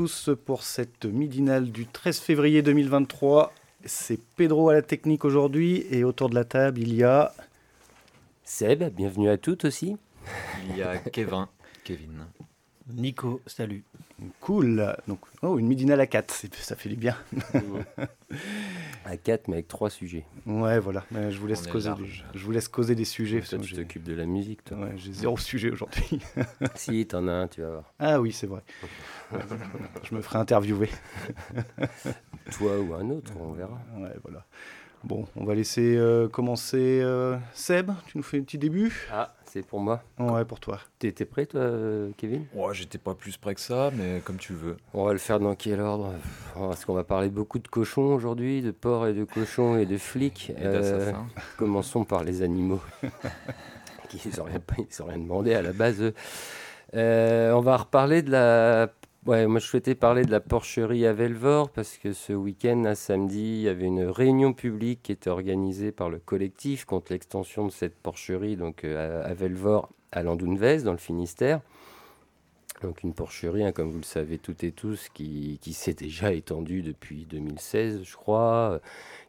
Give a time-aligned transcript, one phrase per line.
[0.00, 3.52] Tous pour cette midinale du 13 février 2023.
[3.84, 7.34] C'est Pedro à la technique aujourd'hui et autour de la table il y a
[8.42, 9.98] Seb, bienvenue à toutes aussi.
[10.70, 11.48] Il y a Kevin.
[11.84, 12.24] Kevin.
[12.88, 13.84] Nico, salut.
[14.40, 14.96] Cool.
[15.08, 17.16] Donc, oh, une midinale à 4, ça fait du bien.
[19.04, 20.24] à 4, mais avec trois sujets.
[20.46, 21.04] Ouais, voilà.
[21.12, 23.40] je, vous laisse causer des, je vous laisse causer des sujets.
[23.40, 24.78] Toi, tu t'occupes de la musique, toi.
[24.78, 26.20] Ouais, j'ai zéro sujet aujourd'hui.
[26.74, 27.94] si, t'en as un, tu vas voir.
[27.98, 28.62] Ah oui, c'est vrai.
[30.02, 30.90] je me ferai interviewer.
[32.52, 33.80] toi ou un autre, on verra.
[33.96, 34.44] Ouais, voilà.
[35.02, 37.90] Bon, on va laisser euh, commencer euh, Seb.
[38.06, 39.08] Tu nous fais un petit début?
[39.10, 40.02] Ah, c'est pour moi.
[40.18, 40.78] Ouais, pour toi.
[40.98, 42.44] T'étais prêt, toi, euh, Kevin?
[42.54, 44.76] Ouais, j'étais pas plus prêt que ça, mais comme tu veux.
[44.92, 46.12] On va le faire dans quel ordre?
[46.54, 49.96] Parce qu'on va parler beaucoup de cochons aujourd'hui, de porcs et de cochons et de
[49.96, 50.52] flics.
[50.58, 51.26] Et d'assassins.
[51.56, 52.80] Commençons par les animaux.
[54.10, 54.60] qui n'ont rien,
[55.06, 56.12] rien, demandé à la base.
[56.92, 58.90] on va reparler de la
[59.26, 62.94] Ouais, moi je souhaitais parler de la porcherie à Velvor parce que ce week-end, à
[62.94, 67.66] samedi, il y avait une réunion publique qui était organisée par le collectif contre l'extension
[67.66, 71.60] de cette porcherie donc euh, à Velvor, à Landounvez, dans le Finistère.
[72.80, 76.32] Donc une porcherie, hein, comme vous le savez toutes et tous, qui, qui s'est déjà
[76.32, 78.78] étendue depuis 2016, je crois, euh,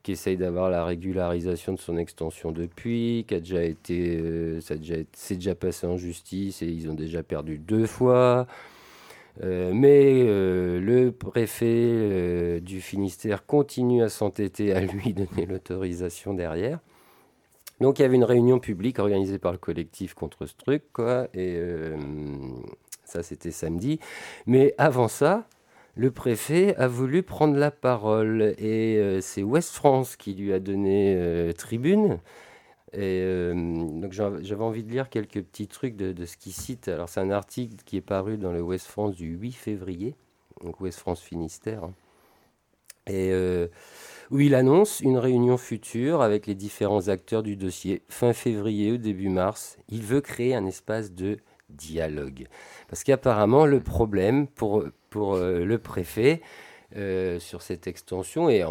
[0.03, 4.75] qui essaye d'avoir la régularisation de son extension depuis, qui a déjà été, euh, ça
[4.75, 8.47] déjà, c'est déjà passé en justice et ils ont déjà perdu deux fois.
[9.43, 16.33] Euh, mais euh, le préfet euh, du Finistère continue à s'entêter à lui donner l'autorisation
[16.33, 16.79] derrière.
[17.79, 21.27] Donc il y avait une réunion publique organisée par le collectif contre ce truc, quoi,
[21.33, 21.59] et
[23.05, 23.99] ça c'était samedi.
[24.45, 25.47] Mais avant ça,
[25.95, 31.51] le préfet a voulu prendre la parole, et c'est Ouest France qui lui a donné
[31.57, 32.19] tribune.
[32.97, 36.87] Euh, donc j'avais envie de lire quelques petits trucs de, ce qu'il cite.
[36.87, 40.15] Alors c'est un article qui est paru dans le West France du 8 février,
[40.63, 41.93] donc West France Finistère, hein.
[43.07, 43.67] et euh,
[44.29, 48.97] où il annonce une réunion future avec les différents acteurs du dossier fin février ou
[48.97, 49.77] début mars.
[49.87, 51.37] Il veut créer un espace de
[51.69, 52.47] dialogue,
[52.89, 56.41] parce qu'apparemment le problème pour pour euh, le préfet
[57.39, 58.65] sur cette extension et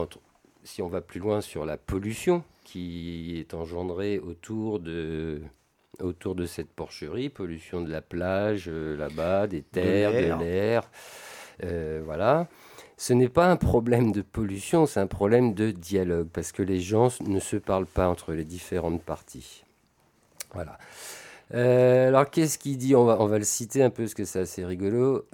[0.62, 5.40] si on va plus loin sur la pollution qui est engendré autour de,
[6.00, 10.88] autour de cette porcherie, pollution de la plage euh, là-bas, des terres, de l'air.
[11.64, 12.46] Euh, voilà.
[12.96, 16.80] Ce n'est pas un problème de pollution, c'est un problème de dialogue, parce que les
[16.80, 19.64] gens ne se parlent pas entre les différentes parties.
[20.54, 20.78] Voilà.
[21.52, 22.94] Euh, alors, qu'est-ce qu'il dit?
[22.94, 25.26] On va, on va le citer un peu, parce que c'est assez rigolo.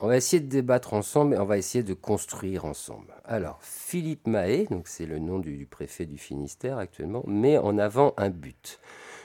[0.00, 3.14] On va essayer de débattre ensemble et on va essayer de construire ensemble.
[3.24, 8.14] Alors, Philippe Mahé, donc c'est le nom du, préfet du Finistère actuellement, met en avant
[8.16, 8.78] un but.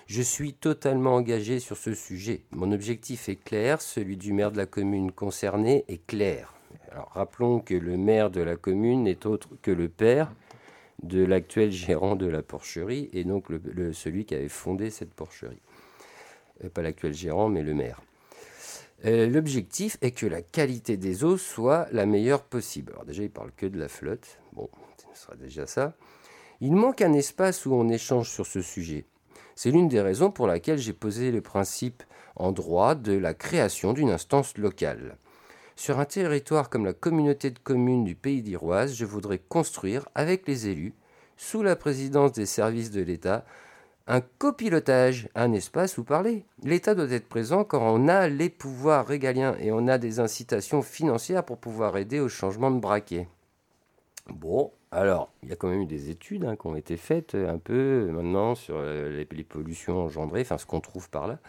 [0.07, 2.41] Je suis totalement engagé sur ce sujet.
[2.49, 6.55] Mon objectif est clair, celui du maire de la commune concernée est clair.
[6.91, 10.33] Alors, rappelons que le maire de la commune n'est autre que le père
[11.03, 13.45] de l'actuel gérant de la porcherie et donc
[13.93, 15.61] celui qui avait fondé cette porcherie.
[16.63, 18.01] Euh, pas l'actuel gérant, mais le maire.
[19.05, 22.93] Euh, l'objectif est que la qualité des eaux soit la meilleure possible.
[22.93, 24.39] Alors déjà, il parle que de la flotte.
[24.53, 24.69] Bon,
[25.13, 25.95] ce sera déjà ça.
[26.61, 29.05] Il manque un espace où on échange sur ce sujet.
[29.55, 32.03] C'est l'une des raisons pour laquelle j'ai posé le principe
[32.35, 35.17] en droit de la création d'une instance locale.
[35.75, 40.47] Sur un territoire comme la communauté de communes du Pays d'Iroise, je voudrais construire avec
[40.47, 40.93] les élus,
[41.35, 43.43] sous la présidence des services de l'État,
[44.07, 46.45] un copilotage, un espace où parler.
[46.63, 50.81] L'État doit être présent quand on a les pouvoirs régaliens et on a des incitations
[50.81, 53.27] financières pour pouvoir aider au changement de braquet.
[54.27, 57.35] Bon, alors, il y a quand même eu des études hein, qui ont été faites
[57.35, 61.39] un peu maintenant sur euh, les, les pollutions engendrées, enfin ce qu'on trouve par là.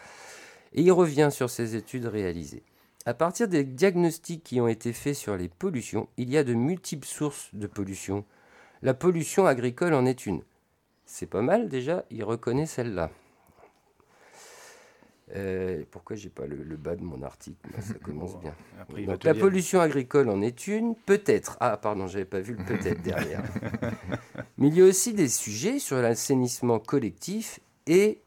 [0.73, 2.63] Et il revient sur ces études réalisées.
[3.07, 6.55] À partir des diagnostics qui ont été faits sur les pollutions, il y a de
[6.55, 8.25] multiples sources de pollution.
[8.83, 10.43] La pollution agricole en est une.
[11.17, 13.09] C'est pas mal déjà, il reconnaît celle-là.
[15.37, 18.53] Euh, pourquoi j'ai pas le, le, bas de mon article Ça commence bien.
[18.81, 21.57] Après, Donc, la dire- pollution agricole en est une, peut-être.
[21.61, 23.45] Ah, pardon, j'avais pas vu le peut-être derrière.
[24.59, 28.21] Mais il y a aussi des sujets sur l'assainissement collectif et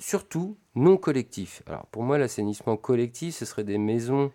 [0.00, 1.62] surtout non collectif.
[1.66, 4.32] Alors, pour moi, l'assainissement collectif, ce serait des maisons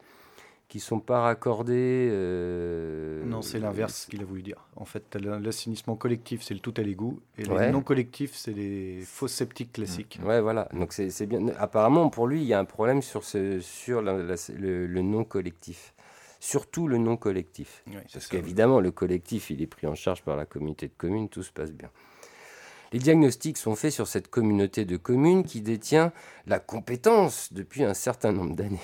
[0.70, 2.10] qui sont pas raccordées.
[2.12, 4.68] euh, Non, c'est l'inverse qu'il a voulu dire.
[4.76, 7.20] En fait, le- l'assainissement collectif, c'est le tout à l'égout.
[7.38, 7.72] Et Ouais.
[7.72, 10.20] non collectifs, c'est les fosses septiques classiques.
[10.24, 10.70] Ouais, voilà.
[10.74, 11.48] Donc c'est bien.
[11.58, 15.02] Apparemment, pour lui, il y a un problème sur, ce, sur la- la- le, le
[15.02, 15.94] non collectif.
[16.40, 17.84] Surtout le non collectif.
[17.88, 21.28] C'est Parce qu'évidemment, le collectif, il est pris en charge par la communauté de communes,
[21.30, 21.90] tout se passe bien.
[22.94, 26.12] Les diagnostics sont faits sur cette communauté de communes qui détient
[26.48, 28.80] la compétence depuis un certain nombre d'années.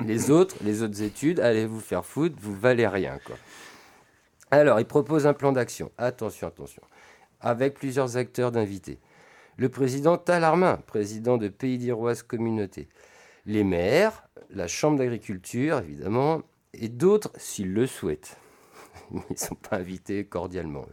[0.00, 3.18] Les autres, les autres études, allez vous faire foutre, vous valez rien.
[4.50, 5.90] Alors, il propose un plan d'action.
[5.98, 6.82] Attention, attention.
[7.40, 8.98] Avec plusieurs acteurs d'invités.
[9.56, 12.88] Le président Talarmin, président de Pays d'Iroise Communauté.
[13.46, 16.42] Les maires, la chambre d'agriculture, évidemment,
[16.72, 18.36] et d'autres s'ils le souhaitent.
[19.12, 20.84] Ils ne sont pas invités cordialement.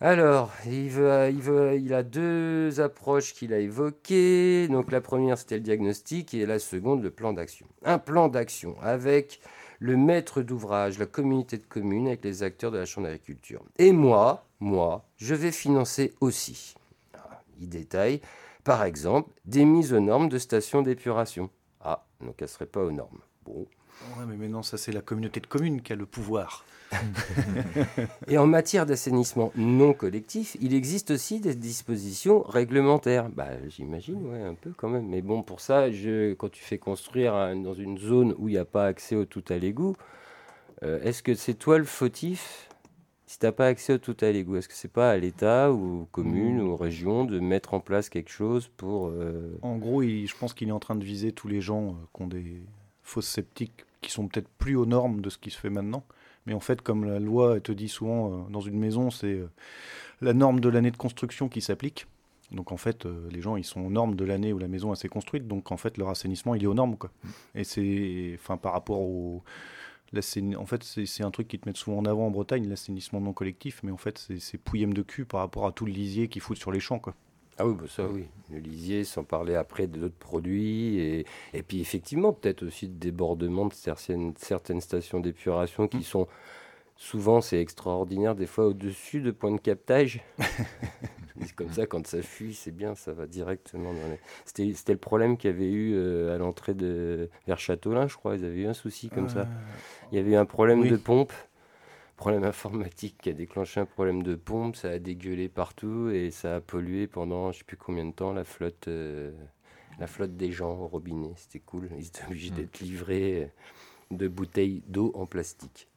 [0.00, 4.68] Alors, il a deux approches qu'il a évoquées.
[4.68, 7.66] Donc la première, c'était le diagnostic et la seconde, le plan d'action.
[7.84, 9.40] Un plan d'action avec
[9.80, 13.64] le maître d'ouvrage, la communauté de communes, avec les acteurs de la Chambre d'agriculture.
[13.78, 16.74] Et moi, moi, je vais financer aussi.
[17.14, 18.20] Ah, Il détaille,
[18.62, 21.50] par exemple, des mises aux normes de stations d'épuration.
[21.80, 23.20] Ah, donc elles ne seraient pas aux normes.
[23.44, 23.66] Bon,
[24.16, 26.64] Ouais, mais maintenant, ça, c'est la communauté de communes qui a le pouvoir.
[28.28, 33.28] Et en matière d'assainissement non collectif, il existe aussi des dispositions réglementaires.
[33.28, 35.06] Bah, j'imagine, ouais, un peu quand même.
[35.06, 38.52] Mais bon, pour ça, je, quand tu fais construire un- dans une zone où il
[38.52, 39.96] n'y a pas accès au tout à l'égout,
[40.82, 42.68] euh, est-ce que c'est toi le fautif
[43.26, 44.56] si tu n'as pas accès au tout à l'égout?
[44.56, 47.80] Est-ce que c'est pas à l'État ou aux communes ou aux régions de mettre en
[47.80, 49.08] place quelque chose pour...
[49.08, 51.88] euh, En gros, il- je pense qu'il est en train de viser tous les gens
[51.88, 52.62] euh, qui ont des
[53.02, 56.04] fosses septiques qui sont peut-être plus aux normes de ce qui se fait maintenant.
[56.46, 59.50] Mais en fait, comme la loi te dit souvent, euh, dans une maison, c'est euh,
[60.20, 62.06] la norme de l'année de construction qui s'applique.
[62.52, 64.94] Donc en fait, euh, les gens, ils sont aux normes de l'année où la maison
[64.94, 65.46] s'est construite.
[65.46, 66.96] Donc en fait, leur assainissement, il est aux normes.
[66.96, 67.10] Quoi.
[67.54, 69.42] Et c'est, par rapport au...
[70.16, 73.34] En fait, c'est un truc qui te met souvent en avant en Bretagne, l'assainissement non
[73.34, 73.82] collectif.
[73.82, 76.40] Mais en fait, c'est- c'est pouillème de cul par rapport à tout le lisier qu'ils
[76.40, 76.98] foutent sur les champs.
[76.98, 77.14] Quoi.
[77.58, 78.26] Ah oui, bah ça oui.
[78.50, 80.98] Le lisier, sans parler après d'autres produits.
[80.98, 86.28] Et, et puis effectivement, peut-être aussi de débordement de certaines, certaines stations d'épuration qui sont
[86.98, 90.20] souvent, c'est extraordinaire, des fois au-dessus de points de captage.
[91.40, 94.18] C'est comme ça, quand ça fuit, c'est bien, ça va directement dans les...
[94.44, 97.30] C'était c'était le problème qu'il y avait eu euh, à l'entrée de...
[97.46, 98.34] vers Châteaulin, je crois.
[98.34, 99.46] Ils avaient eu un souci comme ça.
[100.10, 100.90] Il y avait eu un problème oui.
[100.90, 101.32] de pompe,
[102.18, 106.56] problème informatique qui a déclenché un problème de pompe, ça a dégueulé partout et ça
[106.56, 109.30] a pollué pendant je sais plus combien de temps la flotte, euh,
[110.00, 111.32] la flotte des gens au robinet.
[111.36, 111.88] C'était cool.
[111.96, 112.54] Ils étaient obligés Mm.
[112.56, 113.46] d'être livrés euh,
[114.16, 115.88] de bouteilles d'eau en plastique.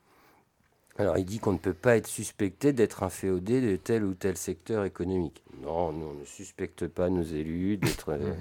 [0.97, 4.13] Alors il dit qu'on ne peut pas être suspecté d'être un féodé de tel ou
[4.13, 5.43] tel secteur économique.
[5.63, 8.33] Non, nous on ne suspecte pas nos élus d'être euh,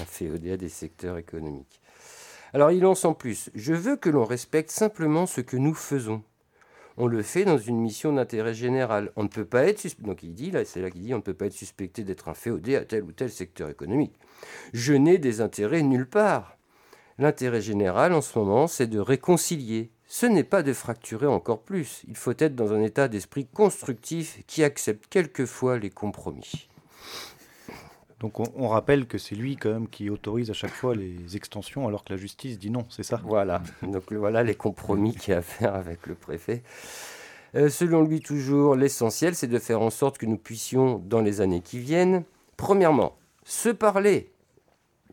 [0.00, 1.80] un féodé à des secteurs économiques.
[2.52, 6.22] Alors il lance en plus, je veux que l'on respecte simplement ce que nous faisons.
[6.98, 9.12] On le fait dans une mission d'intérêt général.
[9.16, 11.22] On ne peut pas être donc il dit là, c'est là qu'il dit, on ne
[11.22, 14.14] peut pas être suspecté d'être un féodé à tel ou tel secteur économique.
[14.72, 16.56] Je n'ai des intérêts nulle part.
[17.18, 19.90] L'intérêt général en ce moment, c'est de réconcilier.
[20.06, 22.02] Ce n'est pas de fracturer encore plus.
[22.08, 26.68] Il faut être dans un état d'esprit constructif qui accepte quelquefois les compromis.
[28.22, 31.88] Donc on, rappelle que c'est lui quand même qui autorise à chaque fois les extensions
[31.88, 33.20] alors que la justice dit non, c'est ça?
[33.24, 36.62] Voilà, donc voilà les compromis qu'il y a à faire avec le préfet.
[37.56, 41.40] Euh, selon lui, toujours, l'essentiel, c'est de faire en sorte que nous puissions, dans les
[41.40, 42.22] années qui viennent,
[42.56, 44.30] premièrement, se parler.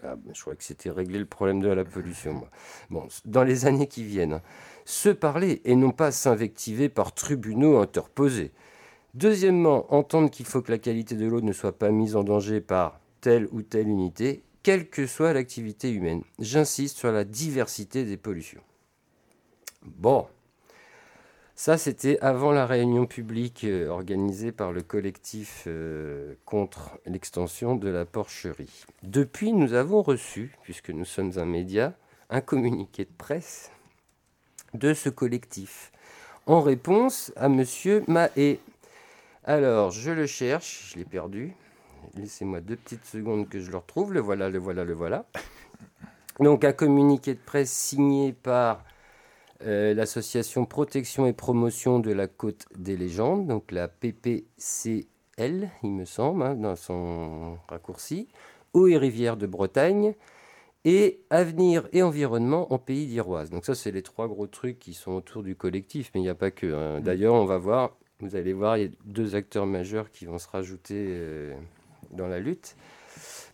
[0.03, 2.33] Ah, ben, je crois que c'était régler le problème de la pollution.
[2.33, 2.49] Moi.
[2.91, 4.41] Bon, dans les années qui viennent, hein,
[4.85, 8.51] se parler et non pas s'invectiver par tribunaux interposés.
[9.15, 12.61] Deuxièmement, entendre qu'il faut que la qualité de l'eau ne soit pas mise en danger
[12.61, 16.23] par telle ou telle unité, quelle que soit l'activité humaine.
[16.39, 18.61] J'insiste sur la diversité des pollutions.
[19.83, 20.27] Bon,
[21.55, 27.89] ça c'était avant la réunion publique euh, organisée par le collectif euh, contre l'extension de
[27.89, 28.85] la porcherie.
[29.03, 31.93] Depuis, nous avons reçu, puisque nous sommes un média,
[32.29, 33.71] un communiqué de presse
[34.73, 35.91] de ce collectif
[36.45, 38.59] en réponse à Monsieur Mahé.
[39.43, 41.53] Alors, je le cherche, je l'ai perdu.
[42.15, 44.13] Laissez-moi deux petites secondes que je le retrouve.
[44.13, 45.25] Le voilà, le voilà, le voilà.
[46.39, 48.83] Donc, un communiqué de presse signé par
[49.65, 56.05] euh, l'association Protection et Promotion de la Côte des Légendes, donc la PPCL, il me
[56.05, 58.29] semble, hein, dans son raccourci,
[58.73, 60.13] eau et rivières de Bretagne,
[60.85, 63.49] et avenir et environnement en pays d'Iroise.
[63.49, 66.29] Donc ça, c'est les trois gros trucs qui sont autour du collectif, mais il n'y
[66.29, 66.73] a pas que.
[66.73, 67.01] hein.
[67.01, 70.37] D'ailleurs, on va voir, vous allez voir, il y a deux acteurs majeurs qui vont
[70.39, 71.53] se rajouter euh,
[72.11, 72.75] dans la lutte.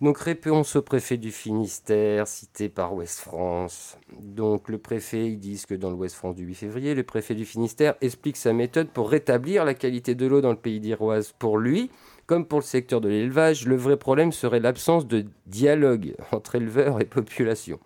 [0.01, 3.97] Donc réponse au préfet du Finistère, cité par Ouest France.
[4.19, 7.45] Donc le préfet, ils disent que dans l'Ouest France du 8 février, le préfet du
[7.45, 11.33] Finistère explique sa méthode pour rétablir la qualité de l'eau dans le pays d'Iroise.
[11.39, 11.89] Pour lui,
[12.25, 16.99] comme pour le secteur de l'élevage, le vrai problème serait l'absence de dialogue entre éleveurs
[16.99, 17.79] et population.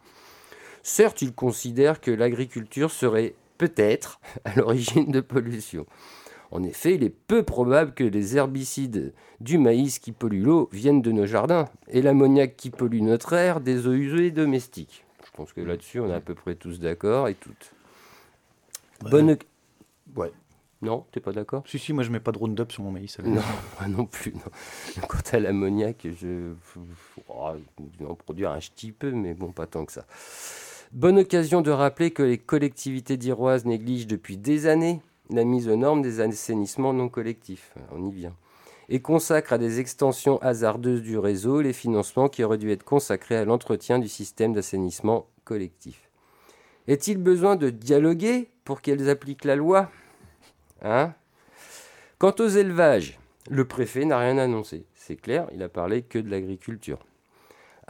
[0.82, 5.86] Certes, il considère que l'agriculture serait peut-être à l'origine de pollution.
[6.52, 11.02] En effet, il est peu probable que les herbicides du maïs qui polluent l'eau viennent
[11.02, 15.06] de nos jardins et l'ammoniac qui pollue notre air des eaux usées domestiques.
[15.26, 17.72] Je pense que là-dessus, on est à peu près tous d'accord et toutes.
[19.04, 19.12] Ouais.
[19.12, 19.38] Bonne...
[20.16, 20.32] Ouais.
[20.82, 21.64] Non, t'es pas d'accord?
[21.68, 23.20] Si, si, moi je mets pas de Roundup sur mon maïs.
[23.20, 23.48] avec non, ça.
[23.80, 24.34] moi non plus.
[24.34, 25.04] Non.
[25.08, 26.54] Quant à l'ammoniac, je
[27.28, 27.52] oh,
[28.00, 30.06] je vais en produire un petit peu, mais bon, pas tant que ça.
[30.92, 35.76] Bonne occasion de rappeler que les collectivités d'Iroise négligent depuis des années la mise aux
[35.76, 37.74] normes des assainissements non collectifs.
[37.92, 38.36] On y vient.
[38.90, 43.38] Et consacrent à des extensions hasardeuses du réseau les financements qui auraient dû être consacrés
[43.38, 46.10] à l'entretien du système d'assainissement collectif.
[46.88, 49.92] Est-il besoin de dialoguer pour qu'elles appliquent la loi?
[50.82, 51.14] Hein?
[52.18, 53.20] Quant aux élevages,
[53.50, 54.86] le préfet n'a rien annoncé.
[54.96, 57.00] C'est clair, il a parlé que de l'agriculture.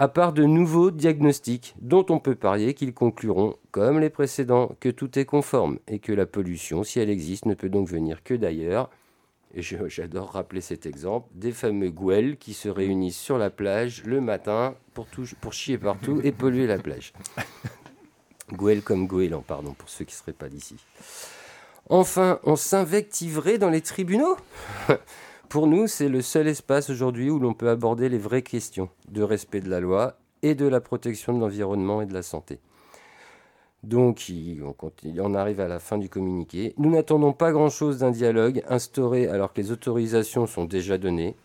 [0.02, 4.88] À part de nouveaux diagnostics dont on peut parier qu'ils concluront, comme les précédents, que
[4.88, 8.34] tout est conforme et que la pollution, si elle existe, ne peut donc venir que
[8.34, 8.90] d'ailleurs.
[9.54, 14.22] Et j'adore rappeler cet exemple des fameux gouelles qui se réunissent sur la plage le
[14.22, 17.12] matin pour, tout- pour chier partout et polluer la plage.
[18.54, 20.78] Gouelles comme goéland, pardon, pour ceux qui ne seraient pas d'ici.
[21.90, 24.38] Enfin, on s'invectiverait dans les tribunaux?
[25.50, 29.24] Pour nous, c'est le seul espace aujourd'hui où l'on peut aborder les vraies questions de
[29.24, 32.60] respect de la loi et de la protection de l'environnement et de la santé.
[33.82, 34.32] Donc,
[34.64, 36.76] on, continue- on arrive à la fin du communiqué.
[36.78, 41.36] Nous n'attendons pas grand-chose d'un dialogue instauré alors que les autorisations sont déjà données.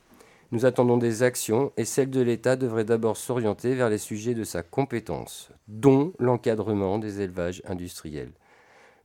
[0.53, 4.45] Nous attendons des actions et celle de l'État devrait d'abord s'orienter vers les sujets de
[4.45, 8.33] sa compétence, dont l'encadrement des élevages industriels.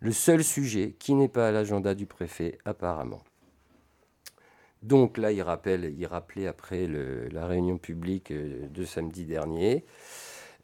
[0.01, 3.21] Le seul sujet qui n'est pas à l'agenda du préfet apparemment.
[4.81, 9.83] Donc là, il, rappelle, il rappelait après le- la réunion publique euh, de samedi dernier,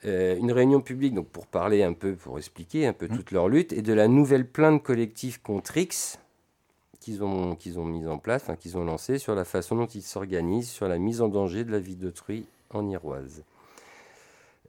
[0.06, 3.50] euh, une réunion publique donc pour parler un peu, pour expliquer un peu toute leur
[3.50, 6.20] lutte, et de la nouvelle plainte collective contre X
[7.02, 9.86] qu'ils ont, qu'ils ont mise en place, enfin, qu'ils ont lancée sur la façon dont
[9.86, 13.44] ils s'organisent sur la mise en danger de la vie d'autrui en Iroise.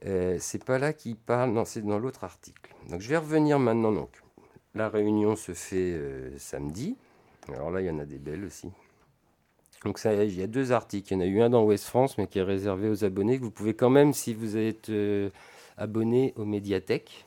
[0.05, 2.75] Euh, c'est pas là qu'il parle, non, c'est dans l'autre article.
[2.89, 3.91] Donc je vais revenir maintenant.
[3.91, 4.09] Donc,
[4.75, 6.95] la réunion se fait euh, samedi.
[7.47, 8.69] Alors là, il y en a des belles aussi.
[9.83, 11.13] Donc ça, il y a deux articles.
[11.13, 13.37] Il y en a eu un dans Ouest France, mais qui est réservé aux abonnés.
[13.37, 15.29] que Vous pouvez quand même, si vous êtes euh,
[15.77, 17.25] abonné aux médiathèques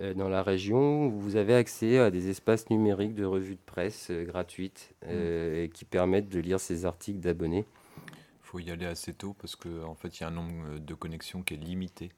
[0.00, 4.08] euh, dans la région, vous avez accès à des espaces numériques de revues de presse
[4.10, 7.64] euh, gratuites et qui permettent de lire ces articles d'abonnés.
[8.06, 10.78] Il faut y aller assez tôt parce qu'en en fait, il y a un nombre
[10.78, 12.10] de connexions qui est limité.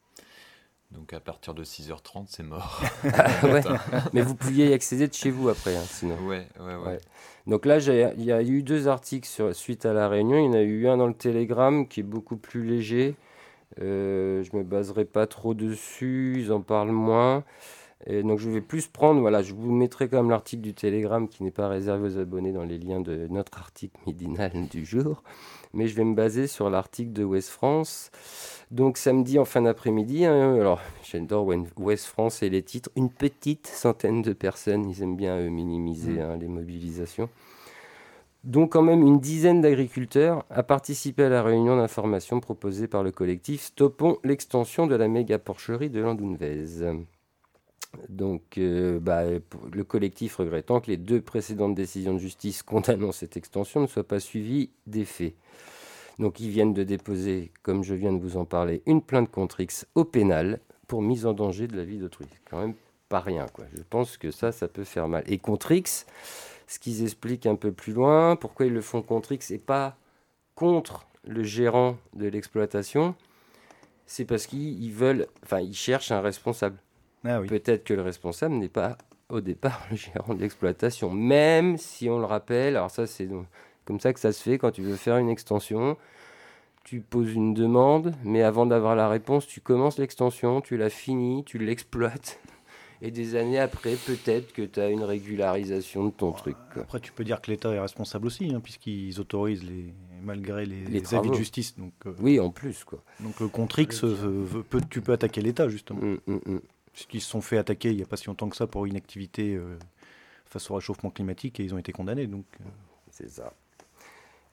[0.90, 2.80] Donc à partir de 6h30, c'est mort.
[3.12, 3.62] Ah ouais.
[4.12, 6.16] Mais vous pouviez y accéder de chez vous après, hein, sinon.
[6.26, 6.99] ouais, ouais, ouais.
[7.47, 10.38] Donc là, il y a eu deux articles sur, suite à la réunion.
[10.38, 13.16] Il y en a eu un dans le Telegram qui est beaucoup plus léger.
[13.80, 17.45] Euh, je me baserai pas trop dessus, ils en parlent moins.
[18.07, 21.28] Et donc je vais plus prendre, voilà, je vous mettrai quand même l'article du Telegram
[21.28, 25.23] qui n'est pas réservé aux abonnés dans les liens de notre article midinal du jour.
[25.73, 28.11] Mais je vais me baser sur l'article de West France.
[28.71, 31.47] Donc samedi en fin d'après-midi, hein, alors j'adore
[31.77, 36.21] West France et les titres, une petite centaine de personnes, ils aiment bien euh, minimiser
[36.21, 37.29] hein, les mobilisations.
[38.45, 43.11] Donc quand même une dizaine d'agriculteurs a participé à la réunion d'information proposée par le
[43.11, 46.65] collectif Stoppons l'extension de la méga porcherie de Landounvez.
[48.09, 53.37] Donc euh, bah, le collectif regrettant que les deux précédentes décisions de justice condamnant cette
[53.37, 55.35] extension ne soient pas suivies des faits.
[56.18, 59.61] Donc ils viennent de déposer, comme je viens de vous en parler, une plainte contre
[59.61, 62.26] X au pénal pour mise en danger de la vie d'autrui.
[62.33, 62.75] C'est quand même
[63.09, 63.47] pas rien.
[63.52, 63.64] Quoi.
[63.75, 65.23] Je pense que ça, ça peut faire mal.
[65.26, 66.07] Et contre X,
[66.66, 69.97] ce qu'ils expliquent un peu plus loin, pourquoi ils le font contre X et pas
[70.54, 73.14] contre le gérant de l'exploitation,
[74.07, 76.78] c'est parce qu'ils ils veulent, enfin ils cherchent un responsable.
[77.25, 77.47] Ah oui.
[77.49, 78.97] Peut-être que le responsable n'est pas
[79.29, 82.77] au départ le gérant de l'exploitation, même si on le rappelle.
[82.77, 83.29] Alors ça, c'est
[83.85, 85.97] comme ça que ça se fait quand tu veux faire une extension.
[86.85, 91.45] Tu poses une demande, mais avant d'avoir la réponse, tu commences l'extension, tu la finis,
[91.45, 92.41] tu l'exploites.
[93.03, 96.57] Et des années après, peut-être que tu as une régularisation de ton truc.
[96.73, 96.83] quoi.
[96.83, 100.85] Après, tu peux dire que l'État est responsable aussi, hein, puisqu'ils autorisent les, malgré les,
[100.87, 101.77] Les avis de justice.
[101.79, 103.01] Donc, euh, Oui, en plus, quoi.
[103.21, 106.01] donc euh, contre X, euh, peut- tu peux attaquer l'État, justement.
[106.01, 106.61] Mm, mm, mm.
[106.99, 109.55] Puisqu'ils se sont fait attaquer il n'y a pas si longtemps que ça pour inactivité
[109.55, 109.78] euh,
[110.47, 112.26] face au réchauffement climatique et ils ont été condamnés.
[112.26, 112.64] Donc, euh,
[113.12, 113.52] C'est ça.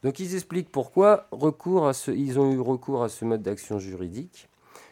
[0.03, 3.79] Donc ils expliquent pourquoi recours à ce, ils ont eu recours à ce mode d'action
[3.79, 4.47] juridique.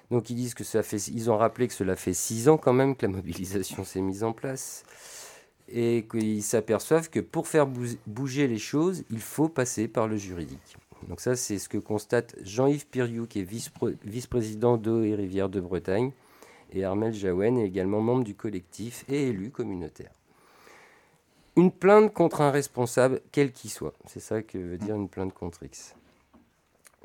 [0.09, 2.73] Donc ils disent que ça fait, ils ont rappelé que cela fait six ans quand
[2.73, 4.83] même que la mobilisation s'est mise en place
[5.69, 10.17] et qu'ils s'aperçoivent que pour faire bou- bouger les choses, il faut passer par le
[10.17, 10.77] juridique.
[11.07, 15.49] Donc ça, c'est ce que constate Jean-Yves Piriou, qui est vice-pr- vice-président d'eau et rivières
[15.49, 16.13] de Bretagne,
[16.73, 20.11] et Armel Jaouen est également membre du collectif et élu communautaire.
[21.55, 23.93] Une plainte contre un responsable, quel qu'il soit.
[24.05, 25.95] C'est ça que veut dire une plainte contre X.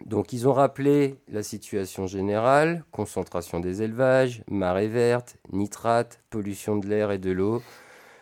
[0.07, 6.87] Donc ils ont rappelé la situation générale, concentration des élevages, marée verte, nitrates, pollution de
[6.87, 7.63] l'air et de l'eau,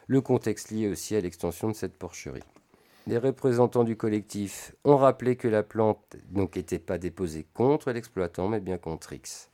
[0.09, 2.43] le contexte lié aussi à l'extension de cette porcherie.
[3.07, 8.59] Les représentants du collectif ont rappelé que la plante n'était pas déposée contre l'exploitant, mais
[8.59, 9.49] bien contre X.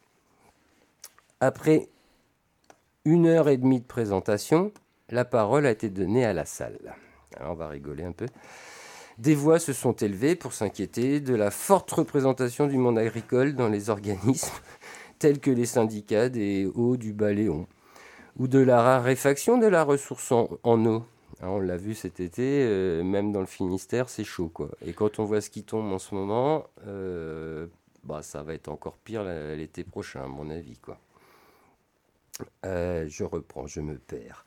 [1.45, 1.89] Après
[3.05, 4.71] une heure et demie de présentation,
[5.11, 6.79] la parole a été donnée à la salle.
[7.37, 8.27] Alors on va rigoler un peu.
[9.19, 13.69] Des voix se sont élevées pour s'inquiéter de la forte représentation du monde agricole dans
[13.69, 14.53] les organismes
[15.19, 17.67] tels que les syndicats des hauts du Baléon
[18.39, 21.03] ou de la raréfaction de la ressource en, eau.
[21.41, 24.49] Alors, on l'a vu cet été, euh, même dans le Finistère, c'est chaud.
[24.49, 24.69] Quoi.
[24.87, 27.67] Et quand on voit ce qui tombe en ce moment, euh,
[28.05, 30.79] bah, ça va être encore pire l'été prochain, à mon avis.
[30.79, 31.01] Quoi.
[32.65, 34.45] Euh, je reprends, je me perds.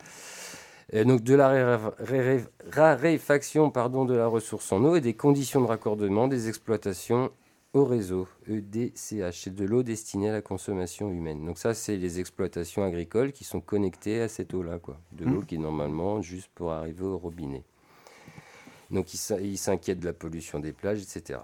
[0.93, 1.49] Euh, donc de la
[1.99, 6.47] ré- ré- raréfaction pardon, de la ressource en eau et des conditions de raccordement des
[6.47, 7.31] exploitations
[7.73, 9.31] au réseau EDCH.
[9.33, 11.45] C'est de l'eau destinée à la consommation humaine.
[11.45, 14.97] Donc ça, c'est les exploitations agricoles qui sont connectées à cette eau-là, quoi.
[15.11, 17.63] De l'eau qui est normalement juste pour arriver au robinet.
[18.91, 21.39] Donc ils s'inquiètent de la pollution des plages, etc.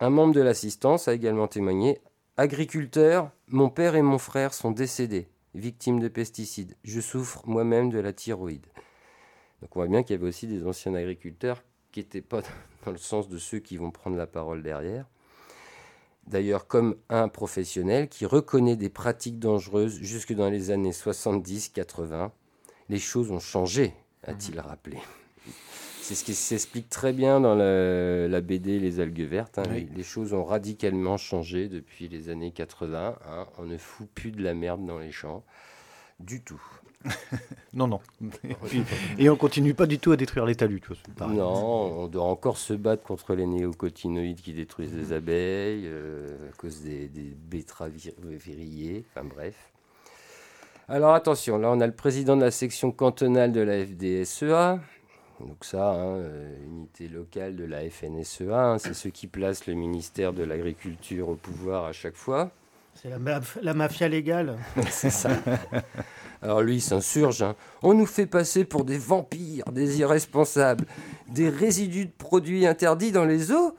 [0.00, 2.00] Un membre de l'assistance a également témoigné
[2.36, 6.76] Agriculteur, mon père et mon frère sont décédés, victimes de pesticides.
[6.84, 8.66] Je souffre moi-même de la thyroïde.
[9.62, 11.62] Donc on voit bien qu'il y avait aussi des anciens agriculteurs
[11.92, 12.42] qui n'étaient pas
[12.84, 15.06] dans le sens de ceux qui vont prendre la parole derrière.
[16.26, 22.30] D'ailleurs, comme un professionnel qui reconnaît des pratiques dangereuses jusque dans les années 70-80,
[22.88, 24.98] les choses ont changé, a-t-il rappelé.
[26.04, 29.58] C'est ce qui s'explique très bien dans la, la BD Les algues vertes.
[29.58, 29.62] hein.
[29.70, 29.88] Oui.
[29.90, 33.16] Les, les choses ont radicalement changé depuis les années 80.
[33.26, 33.46] hein.
[33.56, 35.42] On ne fout plus de la merde dans les champs.
[36.20, 36.60] Du tout.
[37.72, 38.00] non, non.
[39.18, 40.82] Et, on continue pas du tout à détruire les talus.
[40.82, 41.26] tu vois.
[41.26, 46.52] Non, on doit encore se battre contre les néocotinoïdes qui détruisent les abeilles euh, à
[46.58, 47.34] cause des, des.
[49.16, 49.54] Enfin bref.
[50.86, 54.80] Alors attention, là on a le président de la section cantonale de la FDSEA.
[55.40, 59.74] Donc ça, hein, euh, unité locale de la FNSEA, hein, c'est ceux qui placent le
[59.74, 62.50] ministère de l'Agriculture au pouvoir à chaque fois.
[62.94, 64.56] C'est la, maf- la mafia légale.
[64.90, 65.30] C'est ça.
[66.40, 67.42] Alors lui, il s'insurge.
[67.42, 67.56] hein.
[67.82, 70.84] On nous fait passer pour des vampires, des irresponsables,
[71.28, 73.74] des résidus de produits interdits dans les eaux.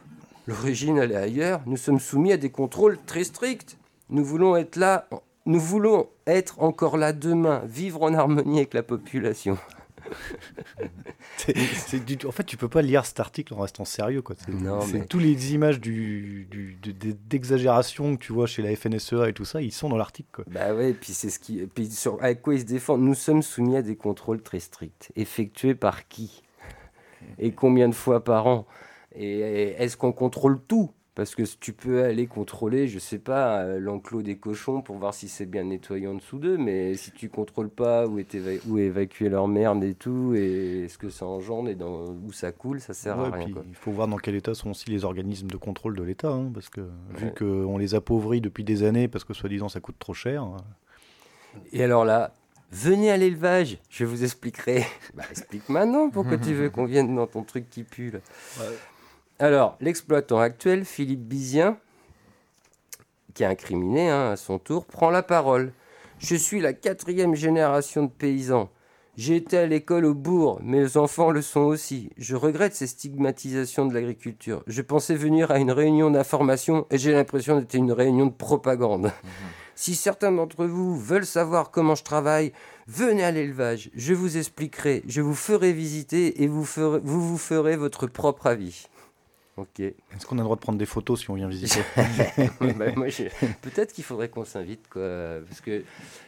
[0.48, 1.62] L'origine, elle est ailleurs.
[1.66, 3.78] Nous sommes soumis à des contrôles très stricts.
[4.10, 5.08] Nous voulons être là.
[5.46, 9.58] Nous voulons être encore là demain, vivre en harmonie avec la population.
[12.06, 14.22] Du En fait, tu peux pas lire cet article en restant sérieux.
[14.22, 14.36] Quoi.
[14.48, 19.34] Non, mais- tous les images du, du- d'exagération que tu vois chez la FNSEA et
[19.34, 20.44] tout ça, ils sont dans l'article.
[20.48, 21.66] Bah ouais, puis c'est ce qui.
[21.74, 22.22] Puis sur...
[22.24, 23.02] avec quoi ils se défendent?
[23.02, 25.12] Nous sommes soumis à des contrôles très stricts.
[25.16, 26.42] Effectués par qui?
[27.40, 28.66] Et combien de fois par an?
[29.16, 29.40] Et
[29.78, 30.92] est-ce qu'on contrôle tout?
[31.16, 35.14] Parce que tu peux aller contrôler, je sais pas, euh, l'enclos des cochons pour voir
[35.14, 38.60] si c'est bien nettoyé en dessous d'eux, mais si tu contrôles pas où est, éva-
[38.68, 42.08] où est évacuée leur merde et tout, et ce que ça engendre et dans...
[42.10, 43.48] où ça coule, ça sert Ouais, à rien.
[43.70, 46.32] il faut voir dans quel état sont aussi les organismes de contrôle de l'État.
[46.34, 47.34] hein, parce que vu Ouais.
[47.40, 50.44] qu'on les appauvrit depuis des années parce que soi-disant ça coûte trop cher.
[50.44, 52.34] euh, Et alors là,
[52.72, 54.84] venez à l'élevage, je vous expliquerai.
[55.14, 58.12] Bah, explique maintenant pourquoi tu veux qu'on vienne dans ton truc qui pue.
[58.12, 58.20] là.
[59.40, 61.78] Alors, l'exploitant actuel, Philippe Bizien,
[63.34, 65.74] qui est incriminé hein, à son tour, prend la parole.
[66.20, 68.70] Je suis la quatrième génération de paysans.
[69.18, 72.10] J'ai été à l'école au bourg, mes enfants le sont aussi.
[72.18, 74.62] Je regrette ces stigmatisations de l'agriculture.
[74.68, 79.12] Je pensais venir à une réunion d'information et j'ai l'impression d'être une réunion de propagande.
[79.78, 82.54] Si certains d'entre vous veulent savoir comment je travaille,
[82.88, 83.90] venez à l'élevage.
[83.94, 88.48] Je vous expliquerai, je vous ferai visiter et vous ferez- vous, vous ferez votre propre
[88.48, 88.88] avis.
[89.58, 89.80] Ok.
[89.80, 91.80] Est-ce qu'on a le droit de prendre des photos si on vient visiter
[92.60, 92.92] Bah,
[93.62, 95.40] Peut-être qu'il faudrait qu'on s'invite, quoi.
[95.48, 95.86] Parce qu'il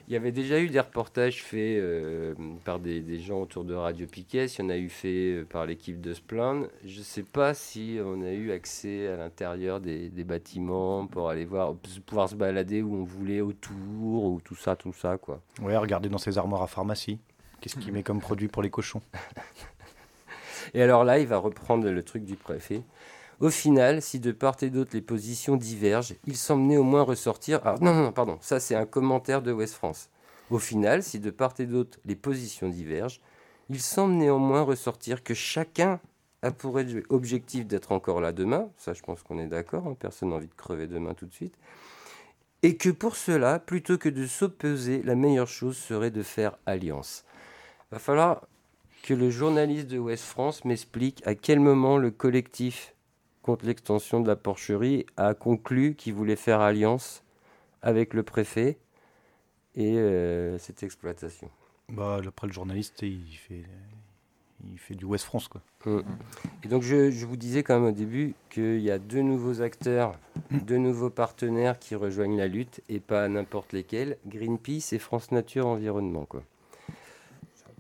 [0.08, 4.08] y avait déjà eu des reportages faits euh, par des, des gens autour de Radio
[4.08, 4.46] Piquet.
[4.46, 6.68] Il y en a eu fait euh, par l'équipe de Splan.
[6.86, 11.30] Je ne sais pas si on a eu accès à l'intérieur des, des bâtiments pour
[11.30, 15.42] aller voir, pouvoir se balader où on voulait autour, ou tout ça, tout ça, quoi.
[15.62, 17.20] Ouais, regardez dans ses armoires à pharmacie.
[17.60, 19.02] Qu'est-ce qu'il met comme produit pour les cochons?
[20.74, 22.84] Et alors là, il va reprendre le truc du préfet.
[23.40, 27.62] Au final, si de part et d'autre les positions divergent, il semble néanmoins ressortir.
[27.64, 30.10] Ah, non, non, pardon, ça c'est un commentaire de West France.
[30.50, 33.20] Au final, si de part et d'autre les positions divergent,
[33.70, 36.00] il semble néanmoins ressortir que chacun
[36.42, 38.70] a pour obje- objectif d'être encore là demain.
[38.78, 41.34] Ça, je pense qu'on est d'accord, hein, personne n'a envie de crever demain tout de
[41.34, 41.56] suite.
[42.64, 47.24] Et que pour cela, plutôt que de s'opposer, la meilleure chose serait de faire alliance.
[47.92, 48.48] Va falloir
[49.04, 52.96] que le journaliste de West France m'explique à quel moment le collectif
[53.48, 57.24] contre l'extension de la porcherie a conclu qu'il voulait faire alliance
[57.82, 58.78] avec le préfet
[59.74, 61.50] et euh, cette exploitation.
[61.88, 63.64] Bah, après, le journaliste, il fait,
[64.70, 65.62] il fait du West France, quoi.
[65.86, 66.02] Mm.
[66.66, 69.62] Et donc je, je vous disais quand même au début qu'il y a deux nouveaux
[69.62, 70.20] acteurs,
[70.52, 75.68] deux nouveaux partenaires qui rejoignent la lutte et pas n'importe lesquels, Greenpeace et France Nature
[75.68, 76.26] Environnement.
[76.26, 76.44] Quoi.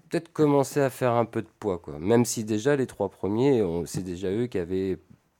[0.09, 1.99] Peut-être commencer à faire un peu de poids, quoi.
[1.99, 4.97] même si déjà les trois premiers, on- c'est déjà eux qui avaient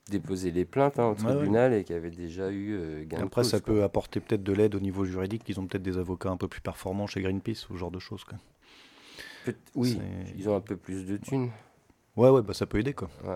[0.10, 1.36] déposé les plaintes hein, au Ouais, ouais.
[1.38, 3.74] tribunal et qui avaient déjà eu euh, gain de Après, cause, ça quoi.
[3.76, 5.43] peut apporter peut-être de l'aide au niveau juridique.
[5.48, 8.24] Ils ont peut-être des avocats un peu plus performants chez Greenpeace, ce genre de choses.
[8.24, 8.38] Quoi.
[9.43, 9.98] Peut- oui,
[10.38, 11.50] ils ont un peu plus de thunes.
[12.15, 12.93] Ouais, ouais, bah, ça peut aider.
[12.93, 13.10] Quoi.
[13.24, 13.36] Ouais.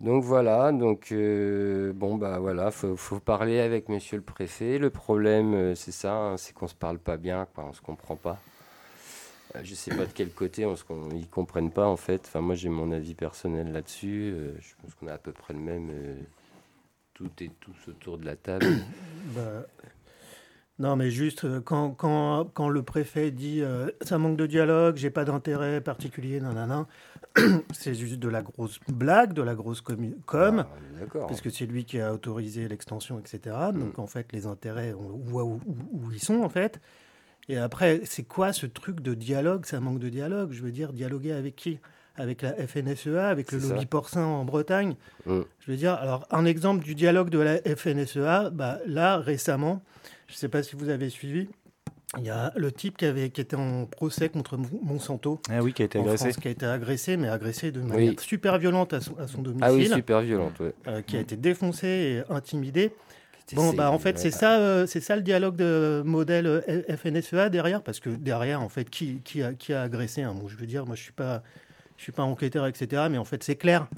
[0.00, 4.78] Donc voilà, donc euh, bon bah voilà, faut, faut parler avec Monsieur le Préfet.
[4.78, 7.80] Le problème, euh, c'est ça, hein, c'est qu'on se parle pas bien, quoi, on se
[7.80, 8.40] comprend pas.
[9.54, 12.22] Euh, je sais pas de quel côté on se, com- ils comprennent pas en fait.
[12.26, 14.32] Enfin moi j'ai mon avis personnel là-dessus.
[14.34, 15.90] euh, je pense qu'on a à peu près le même.
[15.90, 16.14] euh,
[17.14, 18.66] tout et tous autour de la table.
[19.36, 19.66] Bah,
[20.78, 25.10] non, mais juste quand, quand, quand le préfet dit euh, ça manque de dialogue, j'ai
[25.10, 26.88] pas d'intérêt particulier, nanana,
[27.72, 30.12] c'est juste de la grosse blague, de la grosse com.
[30.32, 30.66] Ah,
[30.98, 31.26] D'accord.
[31.28, 33.54] Parce que c'est lui qui a autorisé l'extension, etc.
[33.72, 33.78] Mm.
[33.78, 36.80] Donc en fait, les intérêts, on voit où, où- où ils sont en fait.
[37.48, 39.66] Et après, c'est quoi ce truc de dialogue?
[39.66, 40.52] Ça manque de dialogue.
[40.52, 41.78] Je veux dire, dialoguer avec qui?
[42.16, 43.86] Avec la FNSEA, avec le C'est lobby ça.
[43.86, 44.96] porcin en Bretagne?
[45.26, 45.40] Mm.
[45.60, 49.82] Je veux dire, alors un exemple du dialogue de la FNSEA, bah, là récemment,
[50.28, 51.48] je ne sais pas si vous avez suivi,
[52.18, 55.62] il y a le type qui, avait, qui était en procès contre Mon- Monsanto Ah
[55.62, 56.24] oui, qui a été agressé.
[56.32, 57.86] France, qui a été agressé, mais agressé de Oui.
[57.88, 60.60] manière super violente à son, à son domicile, Ah oui, super violente.
[60.60, 60.74] Ouais.
[60.88, 62.92] euh, qui a été défoncé et intimidé.
[63.54, 66.96] Bon, C'est- bah en fait, c'est ça, euh, c'est ça le dialogue de modèle euh,
[66.96, 70.48] FNSEA derrière, parce que derrière, en fait, qui, qui, a, qui a agressé un Bon,
[70.48, 71.42] Je veux dire, moi, je suis pas,
[71.96, 73.08] je suis pas enquêteur, etc.
[73.10, 73.88] Mais en fait, c'est clair.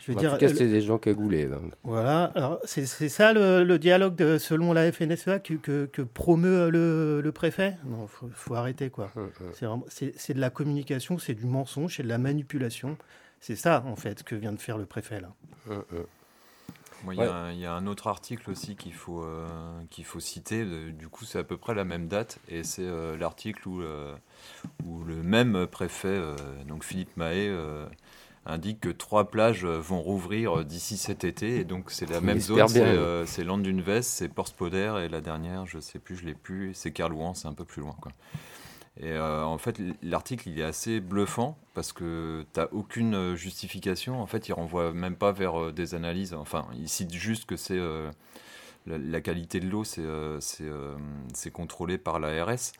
[0.00, 1.46] Je veux En dire, tout cas, c'était des gens cagoulés.
[1.48, 1.58] là.
[1.82, 2.24] voilà.
[2.36, 6.70] Alors, c'est c'est ça le, le dialogue de, selon la FNSEA que, que, que promeut
[6.70, 7.76] le, le préfet?
[7.84, 9.10] Non, faut, faut arrêter quoi.
[9.16, 9.50] Hum, hum.
[9.54, 12.96] C'est C'est c'est de la communication, c'est du mensonge, c'est de la manipulation.
[13.40, 15.30] C'est ça, en fait, que vient de faire le préfet là.
[17.12, 19.46] Il y, a un- il y a un autre article aussi qu'il faut, euh,
[19.90, 20.64] qu'il faut citer.
[20.92, 22.38] du coup, c'est à peu près la même date.
[22.48, 24.14] Et c'est euh, l'article où, euh,
[24.84, 26.20] où le même préfet,
[26.66, 27.54] donc Philippe Mahé,
[28.46, 31.58] indique que trois plages vont rouvrir d'ici cet été.
[31.58, 32.56] Et donc, c'est la même zone.
[32.68, 32.98] C'est bien, oui.
[32.98, 33.26] euh,
[34.02, 34.94] c'est Porspoder.
[35.04, 36.72] Et la dernière, je sais plus, je l'ai plus.
[36.74, 37.94] C'est Kerlouan, c'est un peu plus loin.
[38.00, 38.12] Quoi.
[39.00, 43.36] Et euh, en fait, l'article, il est assez bluffant parce que tu n'as aucune euh,
[43.36, 44.20] justification.
[44.20, 46.34] En fait, il renvoie même pas vers euh, des analyses.
[46.34, 47.78] Enfin, il cite juste que c'est
[48.86, 50.40] la, qualité de l'eau, c'est euh,
[51.52, 52.72] contrôlé par l'ARS.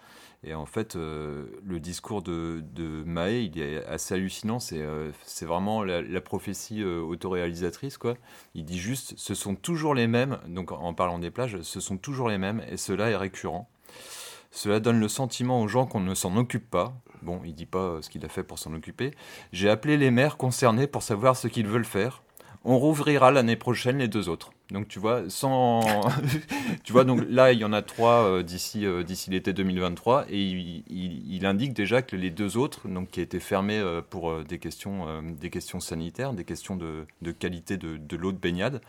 [0.45, 3.05] Et en fait, le discours de, de
[3.41, 4.61] il est assez hallucinant.
[4.61, 7.99] C'est vraiment la, la prophétie autoréalisatrice.
[7.99, 8.15] Quoi.
[8.55, 11.97] Il dit juste, ce sont toujours les mêmes, donc en parlant des plages, ce sont
[11.97, 13.69] toujours les mêmes, et cela est récurrent.
[14.51, 16.95] Cela donne le sentiment aux gens qu'on ne s'en occupe pas.
[17.23, 19.11] Bon, il dit pas euh, ce qu'il a fait pour s'en occuper.
[19.53, 22.23] J'ai appelé les maires concernés pour savoir ce qu'ils veulent faire.
[22.65, 24.51] On rouvrira l'année prochaine les deux autres.
[24.71, 25.81] Donc tu vois, sans,
[26.85, 30.27] tu vois, donc là il y en a trois euh, d'ici euh, d'ici l'été 2023
[30.29, 34.59] et il, il- indique déjà que les deux autres, donc qui étaient fermés pour des
[34.59, 38.83] questions des questions sanitaires, des questions de, de qualité de, de l'eau de baignade,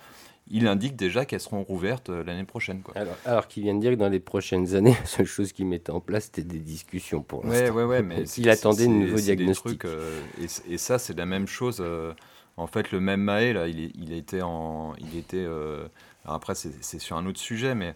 [0.50, 2.82] il indique déjà qu'elles seront rouvertes euh, l'année prochaine.
[2.82, 2.96] Quoi.
[2.98, 5.66] Alors, alors qu'il vient de dire que dans les prochaines années, la seule chose qu'il
[5.68, 7.76] mettait en place, c'était des discussions pour Ouais, l'instant.
[7.76, 9.80] ouais, ouais, mais S'il c'est- attendait de nouveaux diagnostics.
[9.80, 10.20] trucs, euh,
[10.68, 11.78] et, ça, c'est la même chose.
[11.82, 12.14] euh,
[12.58, 14.94] en fait, le même Maé, là, il, il était en.
[15.00, 15.88] Il était, euh,
[16.26, 17.96] alors après, c'est c'est sur un autre sujet, mais,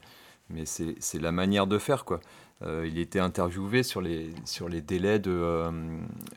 [0.53, 2.19] mais c'est la manière de faire, quoi.
[2.65, 5.71] euh, il était interviewé sur les, sur les, délais, de, euh,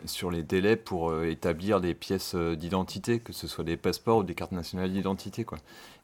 [0.07, 4.23] sur les délais pour euh, établir des pièces d'identité, que ce soit des passeports ou
[4.25, 5.47] des cartes nationales d'identité.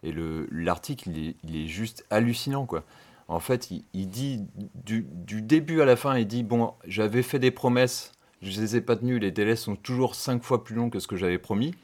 [0.03, 0.12] Et
[0.51, 2.66] l'article, il est, juste hallucinant.
[2.66, 2.85] Quoi.
[3.29, 4.44] En fait, il, dit
[4.85, 8.62] du, du, début à la fin, il dit Bon, j'avais fait des promesses, je ne
[8.62, 11.16] les ai pas tenues, les délais sont toujours cinq fois plus longs que ce que
[11.16, 11.75] j'avais promis.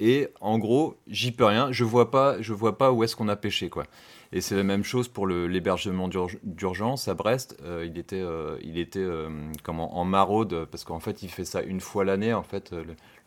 [0.00, 2.10] Et en gros, j'y peux rien, je vois
[2.54, 3.68] vois pas où est-ce qu'on a pêché.
[3.68, 3.84] Quoi.
[4.30, 6.08] Et c'est la même chose pour l'hébergement
[6.42, 7.56] d'urgence à Brest.
[7.62, 9.30] Euh, il était, euh, il était euh,
[9.62, 12.34] comment, en maraude, parce qu'en fait, il fait ça une fois l'année.
[12.34, 12.74] En fait,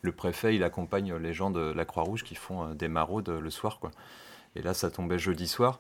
[0.01, 3.79] le, préfet, il accompagne les gens de la Croix-Rouge qui font des maraudes le soir.
[3.79, 3.89] Quoi.
[4.55, 5.79] Et là, ça tombait jeudi soir.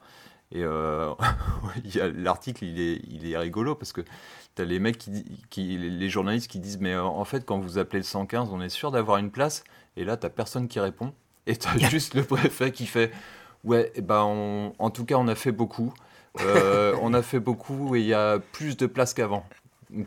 [0.51, 0.63] Et
[2.15, 4.01] l'article, il est, il est rigolo parce que
[4.55, 7.77] tu as les mecs, qui, qui, les journalistes qui disent Mais en fait, quand vous
[7.77, 9.63] appelez le 115, on est sûr d'avoir une place.
[9.97, 11.13] Et là, tu personne qui répond.
[11.45, 13.11] Et tu as juste le préfet qui fait
[13.63, 15.93] Ouais, eh ben en tout cas, on a fait beaucoup.
[16.39, 19.45] Euh, on a fait beaucoup et il y a plus de place qu'avant.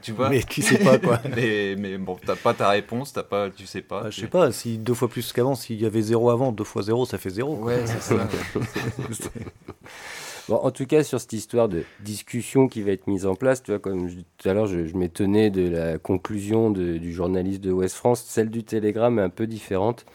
[0.01, 1.21] Tu vois Mais tu sais pas quoi.
[1.37, 4.05] mais, mais bon, t'as pas ta réponse, t'as pas, tu sais pas.
[4.05, 6.65] Bah, je sais pas, si deux fois plus qu'avant, s'il y avait zéro avant, deux
[6.65, 7.57] fois zéro, ça fait zéro.
[7.57, 8.27] Ouais, c'est ça.
[10.49, 13.63] bon, en tout cas, sur cette histoire de discussion qui va être mise en place,
[13.63, 17.61] tu vois, comme tout à l'heure, je, je m'étonnais de la conclusion de, du journaliste
[17.61, 20.07] de West France, celle du Télégramme est un peu différente.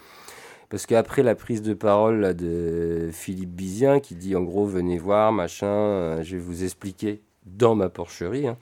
[0.70, 5.00] Parce qu'après la prise de parole là, de Philippe Bizien, qui dit en gros, venez
[5.00, 8.48] voir, machin, euh, je vais vous expliquer dans ma porcherie.
[8.48, 8.58] Hein.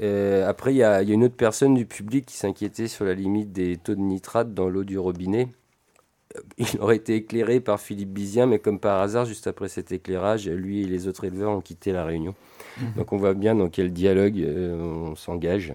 [0.00, 3.52] Euh, après, il y, a une autre personne du public qui s'inquiétait sur la limite
[3.52, 5.48] des taux de nitrate dans l'eau du robinet.
[6.36, 9.90] Euh, il aurait été éclairé par Philippe Bizien, mais comme par hasard, juste après cet
[9.90, 12.34] éclairage, lui et les autres éleveurs ont quitté la réunion.
[12.78, 12.84] Mmh.
[12.96, 15.74] Donc on voit bien dans quel dialogue on s'engage.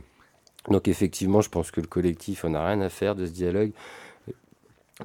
[0.69, 3.71] Donc effectivement, je pense que le collectif en a rien à faire de ce dialogue.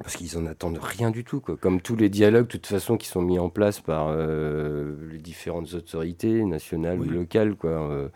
[0.01, 1.55] Parce qu'ils en attendent rien du tout, quoi.
[1.55, 5.19] comme tous les dialogues, de toute façon, qui sont mis en place par euh, les
[5.19, 7.55] différentes autorités nationales ou locales.
[7.55, 7.69] Quoi.
[7.69, 8.09] Euh,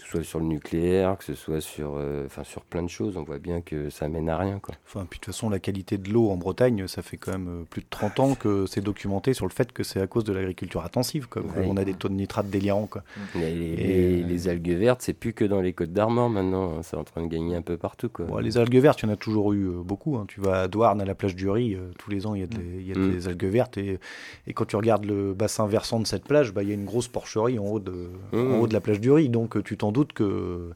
[0.00, 2.88] que ce soit sur le nucléaire, que ce soit sur, euh, enfin sur plein de
[2.88, 4.58] choses, on voit bien que ça mène à rien.
[4.58, 4.74] Quoi.
[4.86, 7.48] Enfin, puis de toute façon, la qualité de l'eau en Bretagne, ça fait quand même
[7.48, 10.24] euh, plus de 30 ans que c'est documenté sur le fait que c'est à cause
[10.24, 11.28] de l'agriculture intensive.
[11.28, 12.86] Quoi, On a des taux de nitrate délirants.
[12.86, 13.02] Quoi.
[13.34, 17.04] Les, les, algues vertes, c'est plus que dans les côtes d'Armor maintenant, hein, c'est en
[17.04, 18.08] train de gagner un peu partout.
[18.08, 18.40] Quoi.
[18.40, 20.16] les algues vertes, il y en a toujours eu euh, beaucoup.
[20.16, 20.24] Hein.
[20.28, 22.46] Tu vas à Douarn, à la plage du Riz, tous les ans, il y a,
[22.46, 23.28] des, mm.
[23.28, 23.76] algues vertes.
[23.76, 23.98] Et,
[24.46, 26.86] et, quand tu regardes le bassin versant de cette plage, bah, il y a une
[26.86, 28.60] grosse porcherie en haut de, en mm.
[28.60, 29.28] haut de la plage du Riz.
[29.28, 30.70] Donc tu t'en doutes que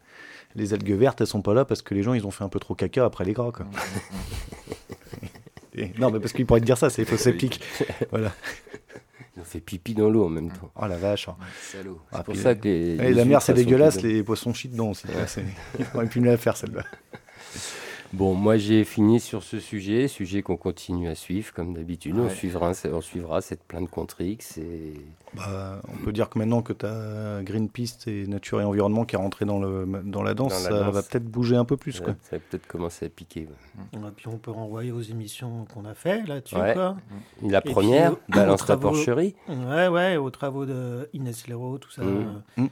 [0.54, 2.48] les algues vertes, elles sont pas là parce que les gens, ils ont fait un
[2.48, 3.52] peu trop caca après les gras.
[3.52, 3.66] Quoi.
[5.98, 7.60] non, mais parce qu'ils pourraient te dire ça, c'est faux sceptique.
[8.10, 8.32] voilà.
[9.36, 10.70] Ils ont fait pipi dans l'eau en même temps.
[10.80, 11.28] Oh la vache.
[11.28, 11.36] Hein.
[11.72, 12.00] Salaud.
[12.12, 15.08] Ah, c'est pour ça que les, la mer, c'est dégueulasse, les poissons chient dedans aussi.
[15.08, 15.44] Ouais.
[15.80, 16.84] Ils auraient pu mieux la faire celle-là.
[18.14, 22.16] Bon, moi j'ai fini sur ce sujet, sujet qu'on continue à suivre comme d'habitude.
[22.16, 24.58] On, suivra, on suivra cette plainte contre X.
[24.58, 24.94] Et...
[25.34, 29.16] Bah, on peut dire que maintenant que tu as Greenpeace et Nature et Environnement qui
[29.16, 32.00] est rentré dans, le, dans la danse, ça va peut-être bouger un peu plus.
[32.00, 32.14] quoi.
[32.22, 33.48] Ça va peut-être commencer à piquer.
[33.92, 36.54] Et puis on peut renvoyer aux émissions qu'on a fait là-dessus.
[37.42, 39.34] La première, Balance la porcherie.
[39.48, 42.04] Ouais, ouais, aux travaux de Inès Leroux, tout ça.
[42.04, 42.42] Mmh.
[42.58, 42.66] Mmh.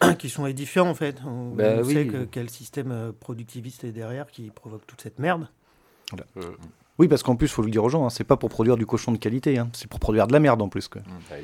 [0.18, 1.16] qui sont édifiants en fait.
[1.26, 5.48] On, bah sait que, quel système euh, productiviste est derrière qui provoque toute cette merde.
[6.12, 6.40] Mm.
[6.98, 8.76] Oui, parce qu'en plus, il faut le dire aux gens, hein, c'est pas pour produire
[8.76, 10.88] du cochon de qualité, hein, c'est pour produire de la merde en plus.
[10.88, 11.02] Quoi.
[11.02, 11.34] Mm.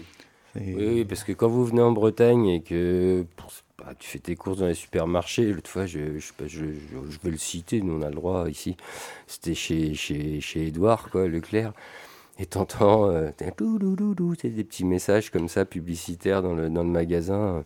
[0.56, 1.04] Oui.
[1.04, 3.24] parce que quand vous venez en Bretagne et que
[3.78, 7.30] bah, tu fais tes courses dans les supermarchés, l'autre fois, je, je, je, je, vais
[7.30, 8.76] le citer, nous on a le droit ici,
[9.28, 11.72] c'était chez, chez, chez Edouard, quoi, Leclerc.
[12.40, 17.62] Et t'entends euh, des petits messages comme ça publicitaires dans le, dans le magasin.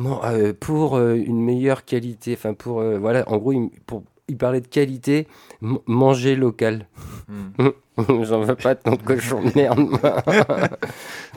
[0.00, 4.02] Bon, euh, pour euh, une meilleure qualité, enfin pour euh, voilà, en gros, il, pour,
[4.26, 5.28] il parlait de qualité,
[5.60, 6.88] manger local.
[7.28, 7.68] Hmm.
[8.24, 9.88] J'en veux pas de ton cochon de merde.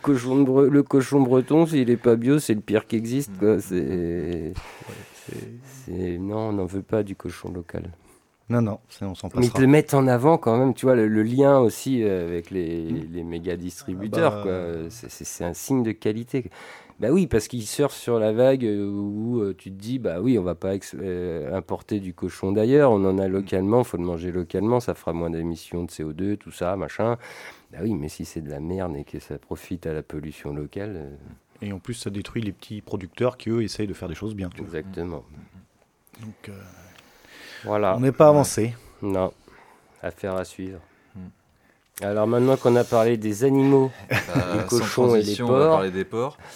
[0.01, 3.31] cochon de le cochon breton, s'il est pas bio, c'est le pire qui existe.
[3.37, 3.59] Quoi.
[3.59, 4.53] C'est,
[6.17, 7.91] non, on n'en veut pas du cochon local.
[8.49, 11.23] Non, non, on s'en Mais ils te mettent en avant quand même, tu vois, le,
[11.23, 13.13] lien aussi euh, avec les, mm.
[13.13, 16.49] les méga distributeurs, ah bah, C'est un signe de qualité.
[16.99, 20.19] Bah oui, parce qu'ils surfent sur la vague euh, où euh, tu te dis, bah
[20.21, 20.73] oui, on va pas
[21.53, 23.31] importer du cochon d'ailleurs, on en a mm.
[23.31, 27.17] localement, il faut le manger localement, ça fera moins d'émissions de CO2, tout ça, machin.
[27.71, 30.53] Bah oui, mais si c'est de la merde et que ça profite à la pollution
[30.53, 31.17] locale.
[31.61, 34.35] Et en plus, ça détruit les petits producteurs qui, eux, essayent de faire des choses
[34.35, 34.49] bien.
[34.59, 35.23] Exactement.
[36.19, 36.51] Donc.
[37.65, 38.75] On n'est pas avancé.
[39.01, 39.31] Non.
[40.01, 40.79] Affaire à suivre.
[41.15, 42.03] Hmm.
[42.03, 45.49] Alors maintenant qu'on a parlé des animaux, euh, des cochons et des porcs.
[45.49, 46.37] On va parler des porcs.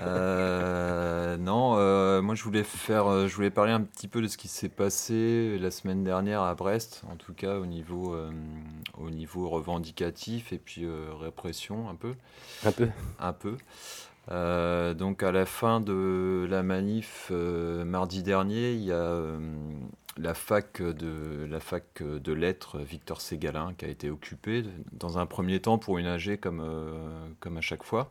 [0.00, 4.38] Euh, non, euh, moi je voulais faire, je voulais parler un petit peu de ce
[4.38, 8.16] qui s'est passé la semaine dernière à Brest, en tout cas au niveau,
[8.96, 10.86] au niveau revendicatif et puis
[11.20, 12.14] répression un peu.
[12.64, 12.88] Un peu.
[13.18, 13.56] Un peu.
[14.30, 19.38] Euh, donc à la fin de la manif euh, mardi dernier, il y a euh,
[20.18, 25.26] la fac de la fac de lettres Victor Ségalin qui a été occupée dans un
[25.26, 26.62] premier temps pour une AG comme
[27.40, 28.10] comme à chaque fois.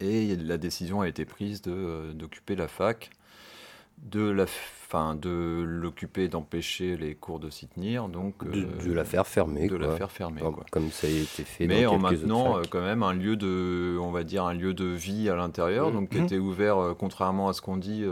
[0.00, 3.10] Et la décision a été prise d'occuper la fac
[3.98, 4.46] de la
[4.90, 9.68] fin de l'occuper d'empêcher les cours de s'y tenir donc de, euh, la faire fermer
[9.68, 12.80] de la faire fermer comme, comme, ça a été fait mais en maintenant euh, quand
[12.80, 15.92] même un lieu de on va dire un lieu de vie à l'intérieur mmh.
[15.92, 16.24] donc qui mmh.
[16.24, 18.04] était ouvert euh, contrairement à ce qu'on dit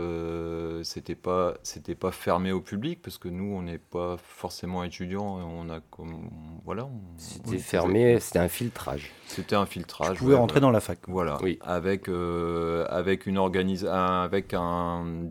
[0.83, 5.37] c'était pas c'était pas fermé au public parce que nous on n'est pas forcément étudiants
[5.37, 6.29] on a comme
[6.63, 6.87] voilà
[7.17, 11.37] c'était fermé c'était un filtrage c'était un filtrage vous pouvez rentrer dans la fac voilà
[11.43, 11.59] oui.
[11.61, 15.29] avec avec une organisation avec un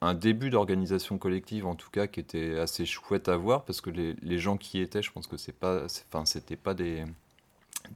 [0.00, 3.90] un début d'organisation collective en tout cas qui était assez chouette à voir parce que
[3.90, 7.04] les, les gens qui y étaient, je pense que c'est pas, enfin c'était pas des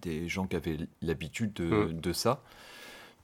[0.00, 2.00] des gens qui avaient l'habitude de, mm.
[2.00, 2.42] de, ça.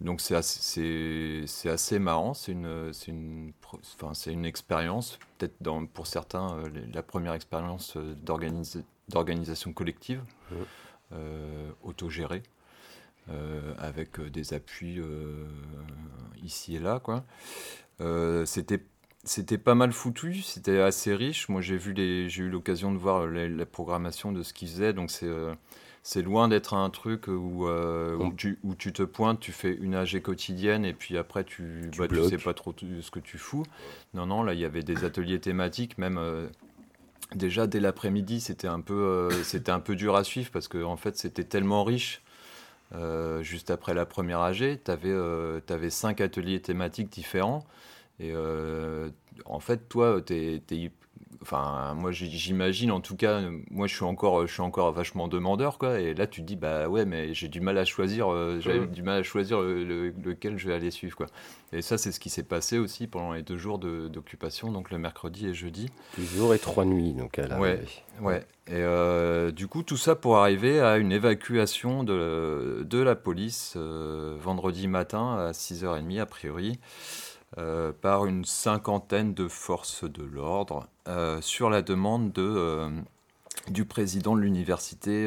[0.00, 5.56] Donc c'est assez, c'est assez marrant, c'est une, c'est une, enfin, c'est une expérience, peut-être
[5.60, 8.14] dans, pour certains euh, la première expérience euh,
[9.08, 10.54] d'organisation collective, mm.
[11.12, 12.42] euh, autogérée,
[13.30, 15.00] euh, avec des appuis
[16.42, 17.00] ici et là.
[17.00, 17.24] Quoi.
[18.00, 18.80] Euh, c'était
[19.24, 21.48] c'était pas mal foutu, c'était assez riche.
[21.48, 24.92] Moi, j'ai vu les, j'ai eu l'occasion de voir la, programmation de ce qu'ils faisaient,
[24.92, 25.54] donc c'est euh,
[26.02, 29.74] c'est loin d'être un truc où, euh, où, tu, où, tu, te pointes, tu fais
[29.74, 33.18] une AG quotidienne et puis après tu, tu, bah, tu sais pas trop ce que
[33.18, 33.64] tu fous.
[34.14, 36.18] Non, non, là il y avait des ateliers thématiques, même
[37.34, 40.96] déjà dès l'après-midi, c'était un peu, c'était un peu dur à suivre parce que en
[40.96, 42.22] fait c'était tellement riche.
[43.42, 45.14] Juste après la première AG, tu avais,
[45.68, 47.64] avais, cinq ateliers thématiques différents.
[48.20, 49.10] Et euh,
[49.44, 50.90] en fait, toi, tu es,
[51.40, 55.78] Enfin, moi, j'imagine, en tout cas, moi, je suis encore, je suis encore vachement demandeur,
[55.78, 56.00] quoi.
[56.00, 58.86] Et là, tu te dis, bah ouais, mais j'ai du mal à choisir, euh, j'ai
[58.86, 61.26] du mal à choisir lequel je vais aller suivre, quoi.
[61.72, 64.98] Et ça, c'est ce qui s'est passé aussi pendant les deux jours d'occupation, donc le
[64.98, 65.90] mercredi et jeudi.
[66.16, 67.80] Deux jours et trois nuits, donc à la Ouais,
[68.20, 68.40] ouais.
[68.66, 73.76] Et euh, du coup, tout ça pour arriver à une évacuation de, de la police
[73.76, 76.78] vendredi matin à 6h30, a priori.
[77.56, 82.90] Euh, par une cinquantaine de forces de l'ordre euh, sur la demande de, euh,
[83.70, 85.26] du président de l'université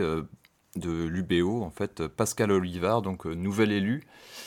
[0.75, 4.03] de l'UBO, en fait, Pascal Olivard, donc nouvel élu.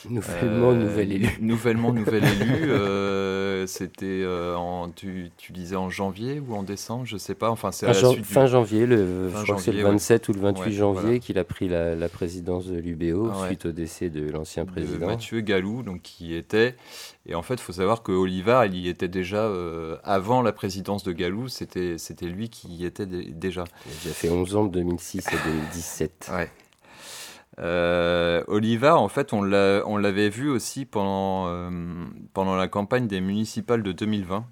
[0.08, 1.28] Nouvellement nouvel élu.
[1.40, 3.66] Nouvellement nouvel élu.
[3.66, 4.24] C'était
[4.56, 7.50] en, tu, tu, disais en janvier ou en décembre, je sais pas.
[7.50, 11.18] Enfin, c'est fin, janvier, le, je crois que c'est le 27 ou le 28 janvier
[11.18, 15.06] qu'il a pris la, présidence de l'UBO suite au décès de l'ancien président.
[15.06, 16.76] Mathieu Galou, donc qui était
[17.26, 20.52] et en fait, il faut savoir que Olivar, il y était déjà euh, avant la
[20.52, 23.64] présidence de Galou, c'était, c'était lui qui y était déjà.
[24.04, 26.30] Il a fait 11 ans de 2006 à 2017.
[26.36, 26.50] ouais.
[27.60, 31.70] Euh, Olivar, en fait, on, on l'avait vu aussi pendant, euh,
[32.34, 34.44] pendant la campagne des municipales de 2020.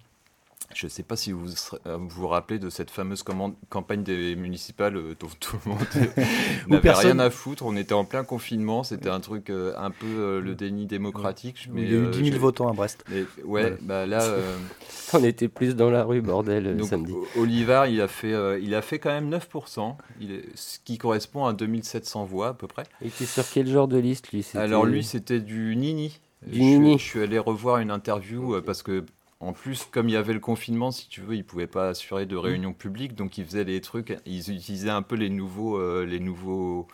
[0.74, 1.50] Je ne sais pas si vous
[1.86, 3.22] euh, vous rappelez de cette fameuse
[3.68, 5.86] campagne des municipales euh, dont tout le monde
[6.68, 7.64] n'avait rien à foutre.
[7.64, 11.68] On était en plein confinement, c'était un truc euh, un peu le déni démocratique.
[11.72, 13.04] Mais, il y a eu 10 000 votants à Brest.
[13.44, 14.26] ouais, bah là.
[15.14, 17.12] On était plus dans la rue, bordel, donc, samedi.
[17.36, 21.44] Olivar, il a, fait, il a fait quand même 9%, il est, ce qui correspond
[21.44, 22.84] à 2700 voix à peu près.
[23.02, 24.46] Il était sur quel genre de liste lui?
[24.54, 26.18] Alors lui, c'était du Nini.
[26.46, 26.98] Du je, Nini.
[26.98, 29.04] je suis allé revoir une interview parce que
[29.42, 32.26] en plus, comme il y avait le confinement, si tu veux, ils pouvaient pas assurer
[32.26, 36.06] de réunions publiques, donc ils faisaient des trucs, ils utilisaient un peu les nouveaux, euh,
[36.06, 36.86] les nouveaux,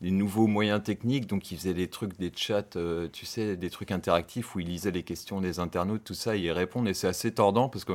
[0.00, 3.70] les nouveaux moyens techniques, donc ils faisaient des trucs, des chats, euh, tu sais, des
[3.70, 6.94] trucs interactifs où ils lisaient les questions des internautes, tout ça, et ils répondent, et
[6.94, 7.92] c'est assez tordant parce que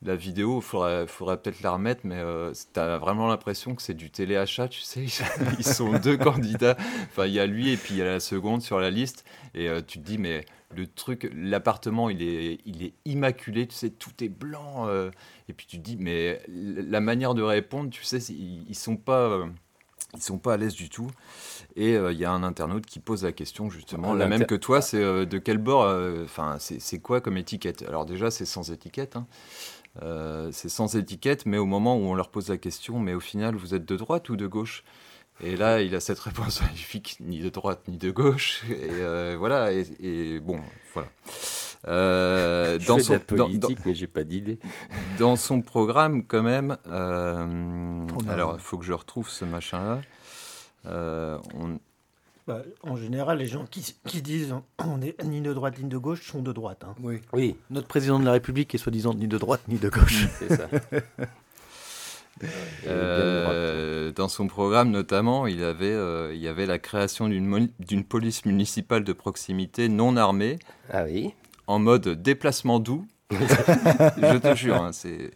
[0.00, 3.82] la vidéo, il faudrait, faudrait peut-être la remettre, mais euh, tu as vraiment l'impression que
[3.82, 5.04] c'est du téléachat, tu sais.
[5.58, 6.76] Ils sont deux candidats.
[7.10, 9.24] Enfin, il y a lui et puis il y a la seconde sur la liste.
[9.54, 13.90] Et tu te dis, mais le truc, l'appartement, il est, il est immaculé, tu sais,
[13.90, 14.86] tout est blanc.
[14.86, 15.10] Euh,
[15.48, 18.96] et puis tu te dis, mais la manière de répondre, tu sais, ils, ils sont
[18.96, 19.28] pas.
[19.28, 19.46] Euh,
[20.14, 21.10] ils sont pas à l'aise du tout.
[21.74, 24.54] Et euh, il y a un internaute qui pose la question justement, la même que
[24.54, 25.90] toi, c'est de quel bord,
[26.22, 27.82] enfin, c'est quoi comme étiquette?
[27.88, 29.16] Alors déjà, c'est sans étiquette.
[29.16, 29.26] Hein.
[30.52, 33.54] c'est sans étiquette, mais au moment où on leur pose la question, mais au final,
[33.54, 34.84] vous êtes de droite ou de gauche?
[35.42, 38.62] Et là, il a cette réponse magnifique, ni de droite ni de gauche.
[38.70, 40.60] Et euh, voilà, et, bon,
[40.94, 41.08] voilà.
[41.88, 44.60] Euh, dans son, politique, mais j'ai pas d'idée.
[45.18, 46.76] Dans son programme, quand même.
[46.86, 50.00] Euh, alors, il faut que je retrouve ce machin-là.
[50.84, 51.78] On...
[52.46, 55.96] Bah, en général, les gens qui, qui, disent on est ni de droite ni de
[55.96, 56.82] gauche sont de droite.
[56.84, 56.96] Hein.
[57.00, 57.20] Oui.
[57.32, 57.56] oui.
[57.70, 60.26] Notre président de la République est soi-disant ni de droite ni de gauche.
[60.40, 60.68] C'est ça.
[62.86, 68.44] Euh, dans son programme, notamment, il, avait, euh, il y avait la création d'une police
[68.44, 70.58] municipale de proximité non armée.
[70.90, 71.34] Ah oui.
[71.66, 73.06] En mode déplacement doux.
[73.32, 75.30] je te jure, hein, c'est.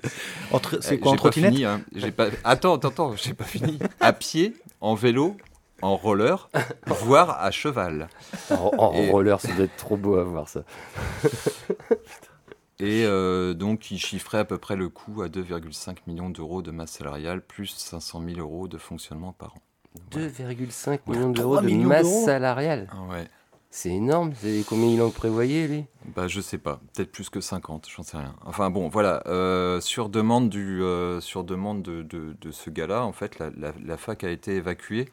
[0.81, 1.81] C'est quoi en trottinette hein.
[2.15, 2.27] pas...
[2.45, 3.79] Attends, attends, attends, j'ai pas fini.
[4.01, 5.37] À pied, en vélo,
[5.83, 6.51] en roller,
[6.87, 8.09] voire à cheval.
[8.51, 10.63] En, roller, ça doit être trop beau à voir ça.
[12.79, 16.71] Et euh, donc, il chiffrait à peu près le coût à 2,5 millions d'euros de
[16.71, 19.63] masse salariale, plus 500 000 euros de fonctionnement par an.
[20.13, 23.29] 2,5 millions d'euros de masse salariale ah ouais.
[23.71, 24.33] C'est énorme.
[24.41, 25.85] C'est combien il en prévoyait, lui?
[26.15, 26.81] Bah, Je sais pas.
[26.95, 28.35] Peut-être plus que 50, j'en sais rien.
[28.45, 29.23] Enfin bon, voilà.
[29.27, 33.51] Euh, sur demande, du, euh, sur demande de, de, ce gars-là, en fait, la,
[33.85, 35.11] la, fac a été évacuée.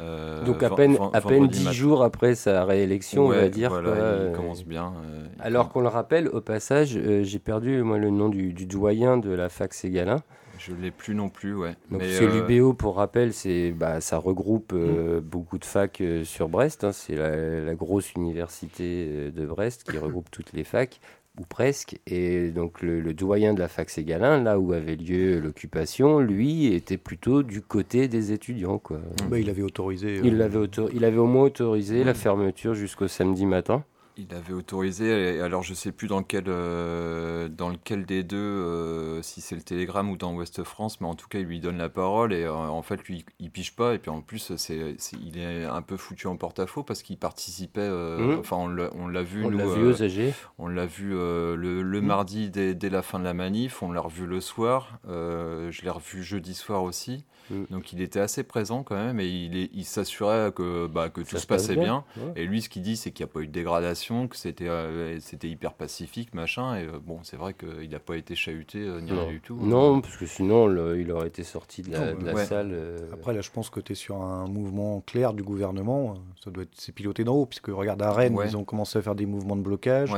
[0.00, 3.70] Euh, Donc à peine, à peine 10 jours après sa réélection, on va dire.
[3.70, 4.92] Voilà, il euh, commence bien.
[5.04, 9.30] Euh, alors qu'on le rappelle, au passage, j'ai perdu moi le nom du, doyen de
[9.30, 10.16] la fac Ségalin.
[10.58, 11.74] Je l'ai plus non plus, ouais.
[11.90, 15.20] Donc c'est l'UBO pour rappel, c'est bah, ça regroupe mm.
[15.20, 16.84] beaucoup de facs sur Brest.
[16.84, 16.92] Hein.
[16.92, 21.00] c'est la, la, grosse université de Brest qui regroupe toutes les facs
[21.38, 21.98] ou presque.
[22.06, 26.96] Et donc le, doyen de la fac Ségalin, là où avait lieu l'occupation, lui était
[26.96, 28.78] plutôt du côté des étudiants.
[28.78, 29.00] Quoi.
[29.28, 30.20] Bah, il avait autorisé.
[30.22, 30.58] Il, euh, avait
[30.92, 33.84] il avait au moins autorisé la fermeture jusqu'au samedi matin.
[34.16, 39.22] Il avait autorisé, alors je sais plus dans quel, euh, dans lequel des deux, euh,
[39.22, 41.78] si c'est le Télégramme ou dans Ouest France, mais en tout cas il lui donne
[41.78, 44.96] la parole et euh, en fait lui il pige pas et puis en plus c'est,
[45.20, 48.38] il est un peu foutu en porte-à-faux parce qu'il participait, mmh.
[48.38, 50.32] enfin on l'a, vu on l'a vu aux AG.
[50.58, 52.06] on l'a vu le, le mmh.
[52.06, 55.90] mardi dès, dès, la fin de la manif, on l'a revu le soir, je l'ai
[55.90, 57.24] revu jeudi soir aussi.
[57.50, 57.64] Mm.
[57.70, 61.36] Donc il était assez présent quand même et il, il s'assurait que, bah, que tout
[61.36, 62.04] se passait bien.
[62.36, 64.68] Et lui, ce qu'il dit, c'est qu'il n'y a pas eu de dégradation, que c'était
[64.68, 66.76] euh, c'était hyper pacifique, machin.
[66.76, 69.56] Et euh, bon, c'est vrai qu'il n'a pas été chahuté euh, ni rien du tout.
[69.60, 72.76] Non, parce que sinon, il aurait été sorti de la, salle.
[73.12, 76.14] Après, là, je pense que tu es sur un mouvement clair du gouvernement.
[76.42, 79.02] Ça doit être c'est piloté d'en haut, puisque regarde à Rennes, ils ont commencé à
[79.02, 80.10] faire des mouvements de blocage.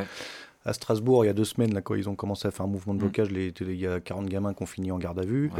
[0.64, 2.68] À Strasbourg, il y a deux semaines, là, quand ils ont commencé à faire un
[2.68, 3.00] mouvement de mm.
[3.00, 5.52] blocage, il y a 40 gamins qui ont fini en garde à vue.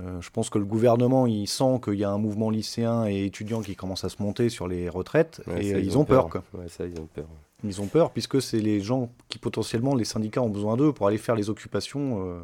[0.00, 3.24] Euh, je pense que le gouvernement, il sent qu'il y a un mouvement lycéen et
[3.24, 6.28] étudiant qui commence à se monter sur les retraites et euh, ils, ont peur.
[6.28, 6.44] quoi.
[6.68, 7.26] ça, ils ont peur.
[7.64, 11.08] Ils ont peur puisque c'est les gens qui potentiellement, les syndicats ont besoin d'eux pour
[11.08, 12.40] aller faire les occupations euh,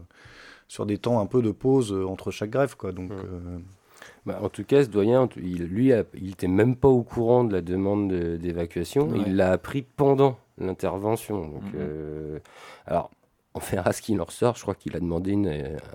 [0.68, 2.76] sur des temps un peu de pause entre chaque grève.
[2.76, 2.92] Quoi.
[2.92, 3.12] Donc,
[4.24, 7.52] bah, en tout cas, ce doyen, il, lui, il n'était même pas au courant de
[7.52, 9.10] la demande d'évacuation.
[9.14, 11.46] Il l'a appris pendant l'intervention.
[11.46, 12.40] Donc, mm-hmm.
[12.86, 13.10] alors,
[13.56, 14.56] on verra ce qu'il en ressort.
[14.56, 15.34] Je crois qu'il a demandé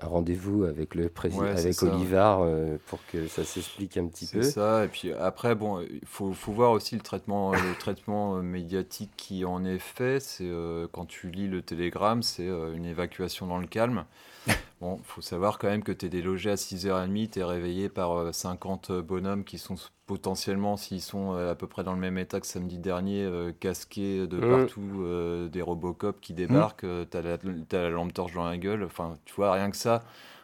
[0.02, 4.42] un rendez-vous avec le président, avec Olivard, euh, pour que ça s'explique un petit peu.
[4.42, 4.86] C'est ça.
[4.86, 9.44] Et puis après, bon, il faut, voir aussi le traitement, le traitement euh, médiatique qui
[9.44, 10.20] en est fait.
[10.20, 14.04] C'est euh, quand tu lis le télégramme, c'est une évacuation dans le calme.
[14.80, 18.34] Bon, faut savoir quand même que tu es délogé à 6h30, tu es réveillé par
[18.34, 19.76] 50 bonhommes qui sont
[20.10, 23.52] potentiellement, s'ils sont euh, à peu près dans le même état que samedi dernier, euh,
[23.52, 24.50] casqués de mmh.
[24.50, 28.82] partout, euh, des Robocop qui débarquent, tu as, la lampe torche dans la gueule.
[28.82, 30.02] Enfin, tu vois, rien que ça,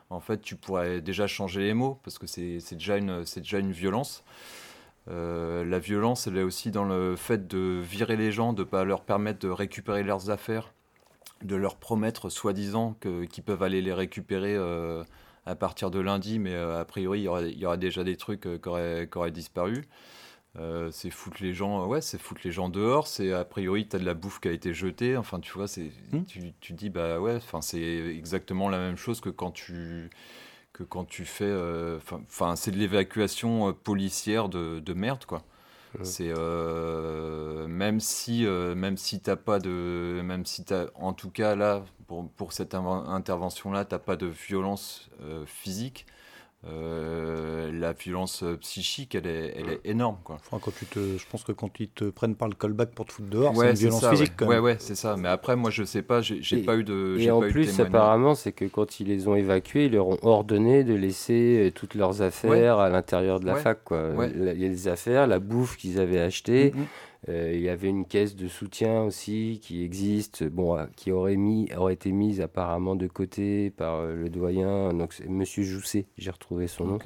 [0.09, 3.73] en fait, tu pourrais déjà changer les mots parce que c'est déjà, une, déjà une
[3.73, 4.23] violence.
[5.09, 8.85] la violence, elle est aussi dans le fait de virer les gens, de ne pas
[8.85, 10.73] leur permettre de récupérer leurs affaires,
[11.43, 14.57] de leur promettre soi-disant qu'ils peuvent aller les récupérer
[15.47, 18.59] à partir de lundi, mais euh, a priori, il y, aura, déjà des trucs euh,
[18.59, 19.85] qui auraient, auraient, disparu.
[20.59, 23.97] Euh, c'est foutre les gens ouais c'est foutre les gens dehors c'est a priori tu
[23.97, 26.25] as de la bouffe qui a été jetée enfin tu vois c'est hmm.
[26.25, 30.09] tu, tu dis bah ouais enfin c'est exactement la même chose que quand tu
[30.73, 31.55] que quand tu fais
[32.27, 35.43] enfin c'est de l'évacuation policière de, de, merde quoi
[36.03, 36.33] c'est
[37.69, 42.29] même si même si t'as pas de même si t'as en tout cas là pour,
[42.31, 46.07] pour cette intervention-là, tu n'as pas de violence euh, physique.
[46.69, 50.17] Euh, la violence psychique, elle est, elle est énorme.
[50.25, 50.39] Quoi.
[50.51, 53.13] quand tu te, je pense que quand ils te prennent par le callback pour te
[53.13, 54.33] foutre dehors, c'est une violence physique.
[54.41, 55.17] Ouais, ouais, ouais c'est ça.
[55.17, 57.17] Mais après, moi, je sais pas, j'ai pas eu de.
[57.19, 60.83] Et en plus, apparemment, c'est que quand ils les ont évacués, ils leur ont ordonné
[60.83, 63.85] de laisser euh, toutes leurs affaires à l'intérieur de la fac.
[63.85, 64.11] Quoi.
[64.35, 66.73] Il y a les affaires, la bouffe qu'ils avaient achetée.
[66.75, 66.87] Mm, mm.
[67.29, 71.37] Euh, il y avait une caisse de soutien aussi qui existe, bon, euh, qui aurait,
[71.37, 76.31] mis, aurait été mise apparemment de côté par euh, le doyen, donc Monsieur Jousset, j'ai
[76.31, 76.99] retrouvé son nom.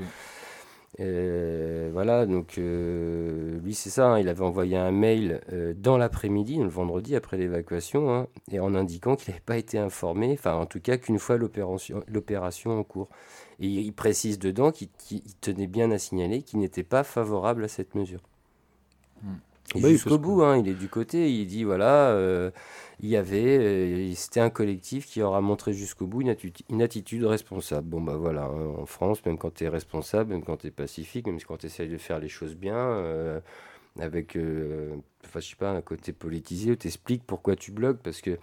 [0.99, 5.41] voilà, donc lui c'est ça, hein, il avait envoyé un mail
[5.77, 10.33] dans l'après-midi, le vendredi après l'évacuation, hein, et en indiquant qu'il n'avait pas été informé,
[10.35, 13.09] enfin en tout cas qu'une fois l'opération en cours.
[13.61, 14.89] Et il précise dedans qu'il
[15.41, 18.21] tenait bien à signaler qu'il n'était pas favorable à cette mesure.
[19.23, 19.37] Hmm.
[19.77, 22.51] Bah jusqu'au bout, hein, il est du côté, il dit voilà, euh,
[23.01, 26.83] il y avait, euh, c'était un collectif qui aura montré jusqu'au bout une, atti- une
[26.83, 27.89] attitude responsable.
[27.89, 30.71] Bon, bah voilà, hein, en France, même quand tu es responsable, même quand tu es
[30.73, 33.41] pacifique, même quand tu essayes de faire les choses bien, euh,
[34.01, 34.37] avec,
[35.25, 38.39] enfin, je sais pas, un côté politisé où tu expliques pourquoi tu bloques, parce que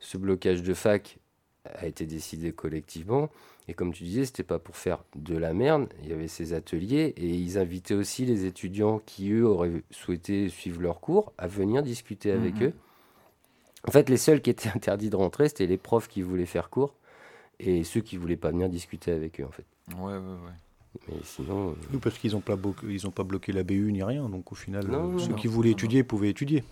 [0.00, 1.18] ce blocage de fac
[1.66, 3.30] a été décidé collectivement.
[3.70, 5.86] Et comme tu disais, c'était pas pour faire de la merde.
[6.02, 10.48] Il y avait ces ateliers et ils invitaient aussi les étudiants qui, eux, auraient souhaité
[10.48, 12.62] suivre leurs cours à venir discuter avec Mhm.
[12.64, 12.72] eux.
[13.86, 16.68] En fait, les seuls qui étaient interdits de rentrer, c'était les profs qui voulaient faire
[16.68, 16.94] cours
[17.60, 19.64] et ceux qui voulaient pas venir discuter avec eux, en fait.
[19.96, 20.98] Ouais, ouais, ouais.
[21.06, 24.50] Mais sinon, euh, Nous, parce qu'ils n'ont pas, blo- bloqué la BU ni rien, donc
[24.50, 25.36] au final, Non, euh, non, ceux non.
[25.36, 26.64] qui voulaient Non, étudier pouvaient étudier.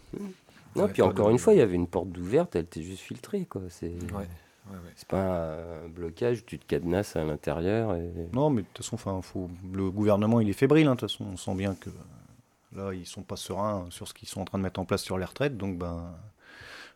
[0.74, 0.82] non.
[0.82, 3.02] Ouais, puis encore de- une fois, il y avait une porte d'ouverte, elle était juste
[3.02, 3.62] filtrée, quoi.
[3.68, 4.26] C'est Ouais,
[4.70, 4.92] ouais, ouais.
[4.96, 5.54] c'est pas
[5.84, 9.48] un blocage, tu te cadenasses à l'intérieur et Non, mais de toute façon, enfin, faut...
[9.72, 10.86] le gouvernement, il est fébrile.
[10.86, 11.90] hein, De toute façon, on sent bien que
[12.76, 15.02] là, ils sont pas sereins sur ce qu'ils sont en train de mettre en place
[15.02, 15.56] sur les retraites.
[15.56, 16.14] Donc, ben,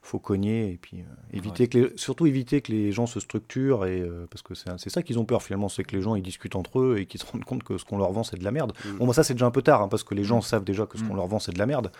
[0.04, 1.68] faut cogner et puis euh, éviter Ouais.
[1.68, 1.92] que les...
[1.96, 5.16] surtout éviter que les gens se structurent et euh, parce que c'est c'est ça qu'ils
[5.20, 7.44] ont peur finalement, c'est que les gens ils discutent entre eux et qu'ils se rendent
[7.44, 8.72] compte que ce qu'on leur vend c'est de la merde.
[8.84, 8.96] Mm.
[8.96, 10.86] Bon, bah, ça c'est déjà un peu tard hein, parce que les gens savent déjà
[10.86, 11.16] que ce qu'on Mm.
[11.18, 11.92] leur vend c'est de la merde.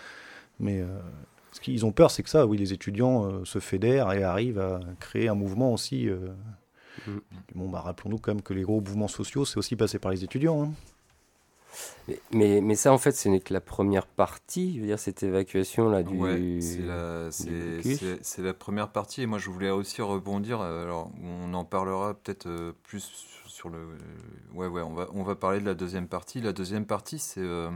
[0.59, 0.99] Mais euh,
[1.53, 4.59] ce qu'ils ont peur, c'est que ça, oui, les étudiants euh, se fédèrent et arrivent
[4.59, 6.09] à créer un mouvement aussi.
[6.09, 6.33] euh.
[7.07, 7.17] Mm.
[7.55, 10.23] Bon, bah, rappelons-nous quand même que les gros mouvements sociaux, c'est aussi passé par les
[10.23, 10.63] étudiants.
[10.63, 10.71] hein.
[12.07, 14.99] Mais, mais, mais ça, en fait, ce n'est que la première partie, je veux dire,
[14.99, 16.15] cette évacuation là du.
[16.17, 16.81] Ouais, c'est
[18.43, 19.21] la, première partie.
[19.21, 20.61] Et moi, je voulais aussi rebondir.
[20.61, 23.11] euh, Alors, on en parlera peut-être euh, plus
[23.47, 23.79] sur le.
[24.53, 26.41] Ouais, ouais, on va, on va parler de la deuxième partie.
[26.41, 27.69] La deuxième partie, c'est euh,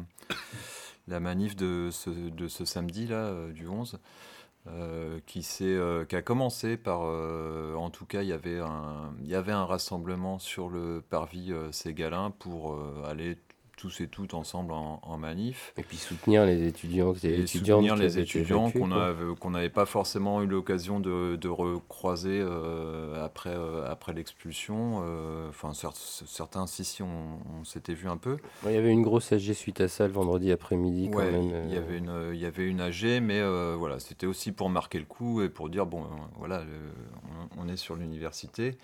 [1.07, 3.99] la manif de ce, de ce samedi, là, euh, du 11.
[4.67, 9.13] euh, qui, euh, qui a commencé par, euh, en tout cas, il y avait un,
[9.23, 13.37] y avait un rassemblement sur le parvis Ségalin pour aller
[13.77, 17.95] tous et toutes ensemble en, en manif Et puis soutenir les étudiants et étudiantes soutenir
[17.95, 18.71] les étudiants
[19.39, 25.03] qu'on n'avait pas forcément eu l'occasion de, de recroiser euh, après, euh, après l'expulsion.
[25.05, 25.93] euh, Enfin, cer-
[26.25, 28.37] certains, si, si, on, on s'était vu un peu.
[28.65, 31.67] Il y avait une grosse AG suite à ça le vendredi après-midi quand Ouais, même.
[31.67, 33.41] il y avait une, il y avait une AG, mais
[33.77, 36.03] voilà, c'était aussi pour marquer le coup et pour dire bon,
[36.37, 36.63] voilà,
[37.57, 38.77] on est sur l'université.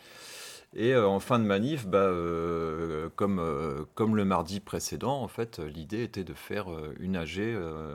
[0.76, 5.28] Et euh, en fin de manif, bah, euh, comme, euh, comme le mardi précédent, en
[5.28, 7.40] fait, l'idée était de faire euh, une AG.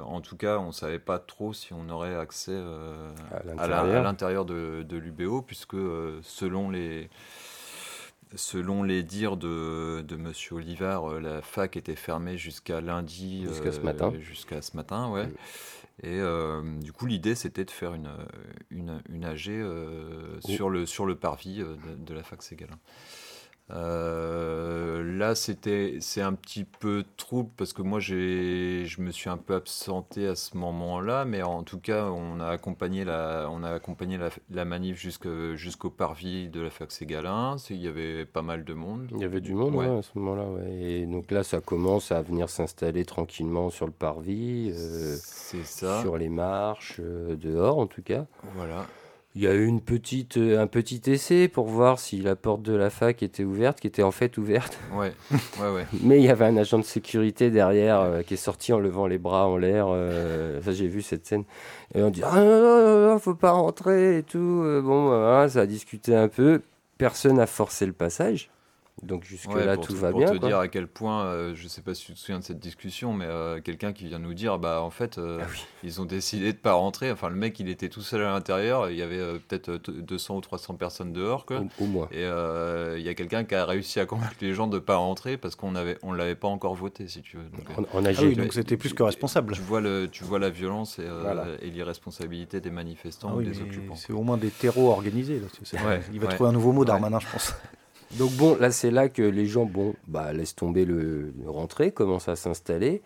[0.04, 2.56] en tout cas, on ne savait pas trop si on aurait accès
[3.32, 3.42] À
[4.02, 4.44] l'intérieur.
[4.44, 5.76] de, de l'UBO, puisque
[6.22, 7.10] selon les,
[8.36, 10.32] selon les dires de, de M.
[10.52, 13.44] Olivard, la fac était fermée jusqu'à lundi.
[13.48, 14.12] Jusqu'à ce matin.
[14.20, 15.28] Jusqu'à ce matin, ouais.
[16.02, 18.10] Et euh, du coup, l'idée, c'était de faire une,
[18.70, 20.48] une, une AG euh, Oh.
[20.48, 22.78] sur, le, sur le parvis euh, de, de la fac Ségalin.
[23.70, 29.28] Euh, là, c'était, c'est un petit peu trouble parce que moi, j'ai, je me suis
[29.30, 33.62] un peu absenté à ce moment-là, mais en tout cas, on a accompagné la, on
[33.62, 37.56] a accompagné la, la manif jusque, jusqu'au parvis de la fac Ségalin.
[37.70, 39.08] Il y avait pas mal de monde.
[39.14, 39.86] Il y avait du monde Ouais.
[39.86, 40.44] ouais, à ce moment-là.
[40.50, 40.70] ouais.
[40.80, 46.00] Et donc là, ça commence à venir s'installer tranquillement sur le parvis, euh, C'est ça.
[46.02, 48.26] sur les marches, euh, dehors en tout cas.
[48.54, 48.86] Voilà.
[49.38, 52.62] Il y a eu une petite, euh, un petit essai pour voir si la porte
[52.62, 54.76] de la fac était ouverte, qui était en fait ouverte.
[54.92, 55.12] Ouais.
[55.60, 55.86] Ouais, ouais.
[56.02, 59.06] Mais il y avait un agent de sécurité derrière euh, qui est sorti en levant
[59.06, 59.86] les bras en l'air.
[59.90, 61.44] euh, ça, j'ai vu cette scène.
[61.94, 64.62] Et on dit Ah non, non, non, faut pas rentrer et tout.
[64.64, 66.62] Euh, bon, bah, voilà, ça a discuté un peu.
[66.98, 68.50] Personne n'a forcé le passage.
[69.02, 70.32] Donc, jusque-là, pour tout te- va pour bien.
[70.32, 70.48] te quoi.
[70.48, 73.12] dire à quel point, euh, je sais pas si tu te souviens de cette discussion,
[73.12, 75.64] mais euh, quelqu'un qui vient nous dire, bah en fait, euh, Ah oui.
[75.84, 77.10] ils ont décidé de pas rentrer.
[77.10, 78.90] Enfin, le mec, il était tout seul à l'intérieur.
[78.90, 81.60] Il y avait euh, peut-être euh, t- 200 ou 300 personnes dehors, quoi.
[81.80, 82.08] Au, au moins.
[82.10, 84.96] Et euh, il y a quelqu'un qui a réussi à convaincre les gens de pas
[84.96, 87.44] rentrer parce qu'on avait, on l'avait pas encore voté, si tu veux.
[87.44, 88.16] Donc, En, en AG.
[88.18, 89.54] Ah oui, tu- donc c'était plus que responsable.
[89.54, 91.46] Tu vois le, tu vois la violence et, euh, Voilà.
[91.62, 93.94] et l'irresponsabilité des manifestants Ah ou des occupants.
[93.96, 95.38] c'est au moins des terreaux organisés.
[95.40, 95.46] Là.
[95.62, 96.34] C'est- Ouais, Il va ouais.
[96.34, 96.86] trouver un nouveau mot Ouais.
[96.86, 97.54] Darmanin, je pense.
[98.16, 101.92] Donc bon, là c'est là que les gens, bon, bah laissent tomber le, le rentrer,
[101.92, 103.02] commencent à s'installer.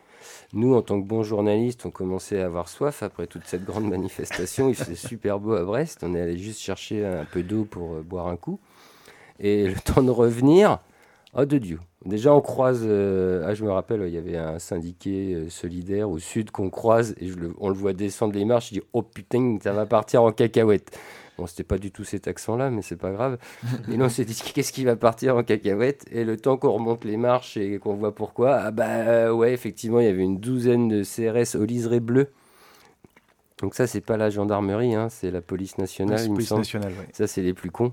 [0.52, 3.84] Nous, en tant que bons journalistes, on commençait à avoir soif après toute cette grande
[3.88, 4.68] manifestation.
[4.68, 6.00] Il faisait super beau à Brest.
[6.02, 8.60] On est allé juste chercher un peu d'eau pour euh, boire un coup.
[9.40, 10.78] Et le temps de revenir,
[11.34, 11.80] oh de Dieu.
[12.04, 16.10] Déjà, on croise, euh, ah, je me rappelle, il y avait un syndiqué euh, solidaire
[16.10, 17.30] au sud qu'on croise et
[17.60, 18.70] on le voit descendre les marches.
[18.70, 20.98] Je dis, oh putain, ça va partir en cacahuète.
[21.42, 23.36] Bon, c'était pas du tout cet accent-là, mais c'est pas grave.
[23.90, 26.04] Et là, on s'est dit, qu'est-ce qui va partir en cacahuète?
[26.12, 29.52] Et le temps qu'on remonte les marches et qu'on voit pourquoi, ah bah euh, ouais,
[29.52, 32.28] effectivement, il y avait une douzaine de CRS au liseré bleu
[33.60, 36.28] Donc ça, c'est pas la gendarmerie, hein, c'est la police nationale.
[36.28, 37.08] Me police nationale, ouais.
[37.12, 37.90] Ça, c'est les plus cons.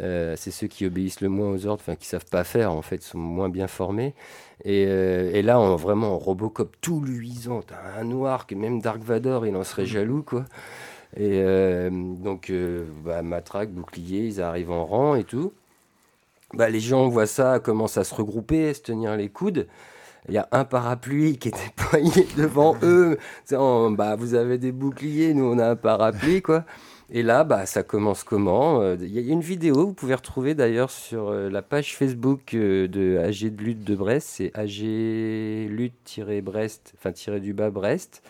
[0.00, 2.82] Euh, c'est ceux qui obéissent le moins aux ordres, enfin qui savent pas faire en
[2.82, 4.14] fait, sont moins bien formés.
[4.62, 8.82] Et, euh, et là, on, vraiment, en Robocop tout luisant, t'as un noir que même
[8.82, 10.44] Dark Vador, il en serait jaloux quoi.
[11.16, 15.52] Et euh, donc, euh, bah, matraque, bouclier, ils arrivent en rang et tout.
[16.54, 19.68] Bah, les gens voient ça, commencent à se regrouper, à se tenir les coudes.
[20.28, 23.18] Il y a un parapluie qui est déployé devant eux.
[23.50, 26.64] Bah, vous avez des boucliers, nous on a un parapluie, quoi.
[27.10, 30.54] Et là, bah, ça commence comment Euh, Il y a une vidéo, vous pouvez retrouver
[30.54, 34.80] d'ailleurs sur la page Facebook de AG de lutte de Brest, c'est AG
[35.68, 38.22] lutte-brest, enfin tiré du bas Brest.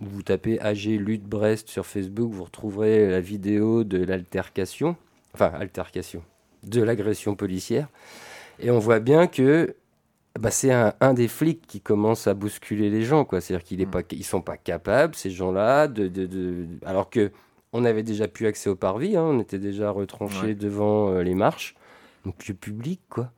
[0.00, 4.96] Vous tapez AG lutte Brest sur Facebook, vous retrouverez la vidéo de l'altercation,
[5.34, 6.22] enfin altercation,
[6.62, 7.88] de l'agression policière.
[8.60, 9.74] Et on voit bien que
[10.38, 13.26] bah, c'est un, un des flics qui commence à bousculer les gens.
[13.28, 13.90] C'est-à-dire qu'ils Mm.
[14.18, 17.32] ne sont pas capables, ces gens-là, de, de- de- alors que
[17.72, 20.54] on avait déjà plus accès au parvis, hein, on était déjà retranchés Ouais.
[20.54, 21.74] devant euh, les marches,
[22.24, 23.30] donc le public, quoi.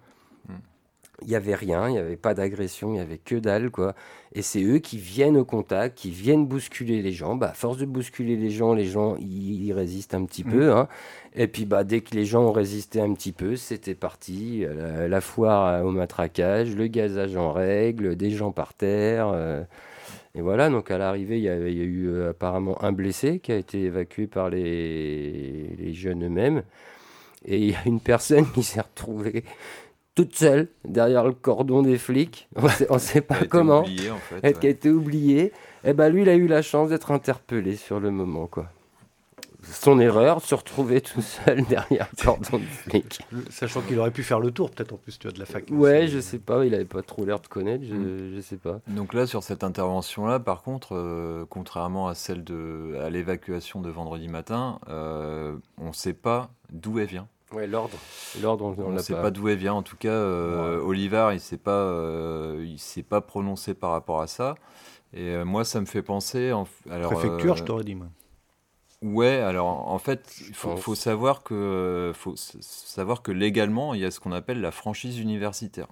[1.23, 3.95] Il n'y avait rien, il n'y avait pas d'agression, il n'y avait que dalle, quoi.
[4.33, 7.35] Et c'est eux qui viennent au contact, qui viennent bousculer les gens.
[7.37, 10.51] Bah, à force de bousculer les gens, les gens, ils, résistent un petit Mm.
[10.51, 10.73] peu.
[10.73, 10.89] Hein.
[11.35, 14.64] Et puis, bah, dès que les gens ont résisté un petit peu, c'était parti.
[14.77, 19.31] La, la foire au matraquage, le gazage en règle, des gens par terre.
[19.35, 19.62] euh,
[20.37, 22.93] et voilà, donc à l'arrivée, il y, avait- il y a eu euh, apparemment un
[22.93, 26.62] blessé qui a été évacué par les, les jeunes eux-mêmes.
[27.45, 29.45] Et il y a une personne qui s'est retrouvée
[30.25, 32.49] toute seule derrière le cordon des flics.
[32.57, 33.81] On sait, on sait Elle a pas été comment.
[33.81, 34.71] oubliée, en fait, Elle qui a ouais.
[34.71, 35.53] été oublié.
[35.85, 38.66] Et ben lui, il a eu la chance d'être interpellé sur le moment, quoi.
[39.62, 43.21] Son erreur, se retrouver tout seul derrière le cordon de flic.
[43.51, 45.64] Sachant qu'il aurait pu faire le tour, peut-être en plus, tu as de la fac.
[45.71, 48.35] Ouais, je sais pas, il avait pas trop l'air de connaître, je, Mm.
[48.37, 48.81] je sais pas.
[48.89, 53.91] Donc là, sur cette intervention-là, par contre, euh, contrairement à celle de à l'évacuation de
[53.91, 57.29] vendredi matin, euh, on ne sait pas d'où elle vient.
[57.53, 57.98] Ouais, l'ordre.
[58.40, 59.22] L'ordre, on, ne sait pas.
[59.22, 59.74] pas, d'où elle vient.
[59.74, 64.20] En tout cas, euh, Oliver, il s'est pas, euh, il s'est pas prononcé par rapport
[64.20, 64.55] à ça.
[65.12, 66.53] Et euh, moi, ça me fait penser.
[66.53, 68.07] En, alors, Préfecture, euh, je t'aurais dit, moi.
[69.03, 74.11] Ouais, alors en fait, il faut, savoir que faut savoir que légalement, il y a
[74.11, 75.86] ce qu'on appelle la franchise universitaire.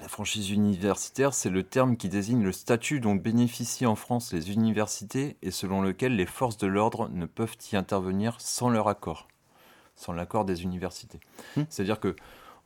[0.00, 4.50] La franchise universitaire, c'est le terme qui désigne le statut dont bénéficient en France les
[4.50, 9.28] universités et selon lequel les forces de l'ordre ne peuvent y intervenir sans leur accord,
[10.00, 11.20] sans l'accord des universités.
[11.56, 11.62] Hmm.
[11.68, 12.16] C'est-à-dire que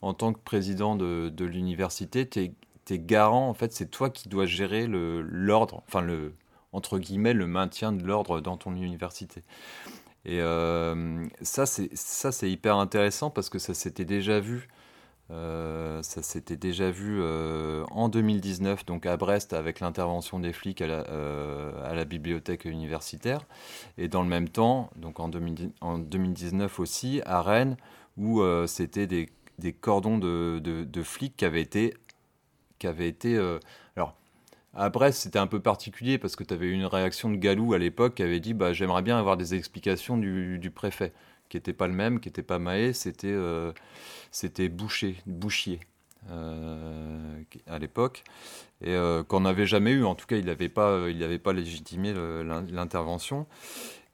[0.03, 2.41] en tant que président de, de l'université, tu
[2.91, 6.35] es, garant, en fait, c'est toi qui dois gérer l'ordre, enfin le
[6.73, 9.43] entre guillemets le maintien de l'ordre dans ton université.
[10.25, 14.69] Et euh, ça, c'est ça, c'est hyper intéressant parce que ça s'était déjà vu.
[15.31, 20.83] Euh, ça s'était déjà vu euh, en 2019, donc à Brest, avec l'intervention des flics
[20.83, 23.47] à la, euh, à la bibliothèque universitaire.
[23.97, 27.77] Et dans le même temps, donc en, 2010 en 2019 aussi, à Rennes,
[28.17, 31.95] où c'était des, cordons de, flics qui avaient été.
[32.79, 33.37] Qui avaient été
[33.97, 34.15] alors,
[34.75, 37.73] à Brest, c'était un peu particulier parce que tu avais eu une réaction de Galou
[37.73, 41.13] à l'époque qui avait dit bah, J'aimerais bien avoir des explications du préfet,
[41.55, 43.73] qui n'était pas le même, qui n'était pas Mahé, c'était euh,
[44.73, 45.79] Boucher, Bouchier
[46.31, 48.25] euh, à l'époque,
[48.83, 50.05] et euh, qu'on n'avait jamais eu.
[50.05, 50.99] En tout cas, il n'avait pas,
[51.45, 53.47] pas légitimé l'intervention.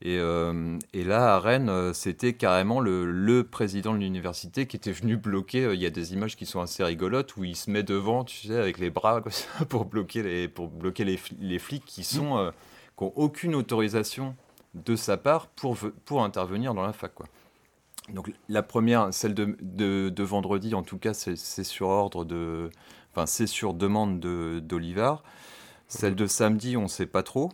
[0.03, 4.93] Et, euh, et là, à Rennes, c'était carrément le, le président de l'université qui était
[4.93, 5.73] venu bloquer.
[5.73, 8.49] Il y a des images qui sont assez rigolotes où il se met devant, tu
[8.49, 9.23] sais, avec les bras
[9.71, 12.53] pour bloquer les, pour bloquer les, les flics qui sont
[12.99, 14.37] qui ont aucune autorisation
[14.75, 17.15] de sa part pour, pour intervenir dans la fac.
[17.15, 17.27] Quoi.
[18.13, 22.71] Donc la première, celle de, de, de vendredi, en tout cas, c'est sur ordre de,
[23.13, 25.23] enfin c'est sur demande de d'Olivard.
[25.89, 27.51] Celle de samedi, on ne sait pas trop.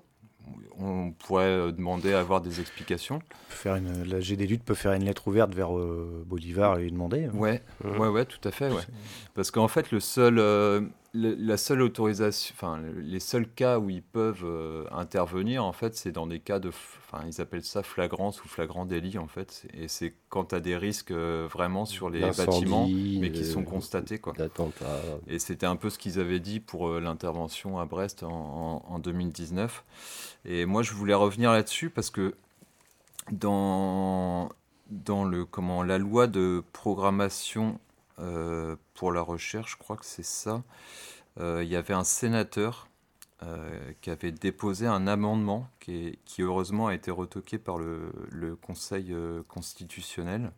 [0.79, 3.21] On pourrait euh, demander à avoir des explications.
[3.49, 6.93] Faire une, la GD Lutte peut faire une lettre ouverte vers euh, Bolivar et lui
[6.93, 7.25] demander.
[7.25, 7.31] hein.
[7.35, 7.99] Ouais, Mhm.
[7.99, 8.83] ouais, ouais, tout à fait, ouais.
[9.35, 10.83] Parce qu'en fait, le seul, euh,
[11.17, 15.73] le- la seule autorisation, enfin, le- les seuls cas où ils peuvent euh, intervenir, en
[15.73, 19.27] fait, c'est dans des cas de, enfin, ils appellent ça flagrance ou flagrant délit, en
[19.29, 19.67] fait.
[19.75, 23.47] Et c'est quand tu as des risques euh, vraiment sur les bâtiments, mais qui euh,
[23.47, 24.39] sont constatés, quoi.
[25.29, 28.85] Et c'était un peu ce qu'ils avaient dit pour euh, l'intervention à Brest en, en-
[28.95, 29.85] en 2019.
[30.45, 32.35] Et moi, je voulais revenir là-dessus parce que
[33.33, 34.49] dans,
[34.91, 37.79] dans le, comment, la loi de programmation
[38.17, 40.63] pour la recherche, je crois que c'est ça,
[41.39, 42.89] euh, il y avait un sénateur
[43.43, 49.43] euh, qui avait déposé un amendement qui, heureusement a été retoqué par le, Conseil euh,
[49.47, 50.53] constitutionnel.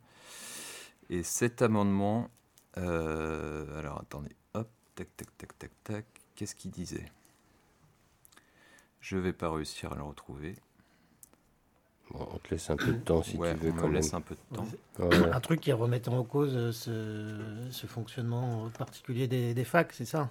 [1.09, 2.29] Et cet amendement,
[2.77, 6.05] euh, alors attendez, hop, tac, tac, tac, tac, tac,
[6.35, 7.11] qu'est-ce qu'il disait?
[9.01, 10.55] Je vais pas réussir à le retrouver.
[12.13, 13.71] On te laisse un peu de temps si ouais, tu veux.
[13.71, 13.93] On quand me même.
[13.93, 14.65] laisse un peu de temps.
[14.99, 15.29] Ouais.
[15.31, 20.05] Un truc qui remettait en cause euh, ce, ce fonctionnement particulier des, des facs, c'est
[20.05, 20.27] ça?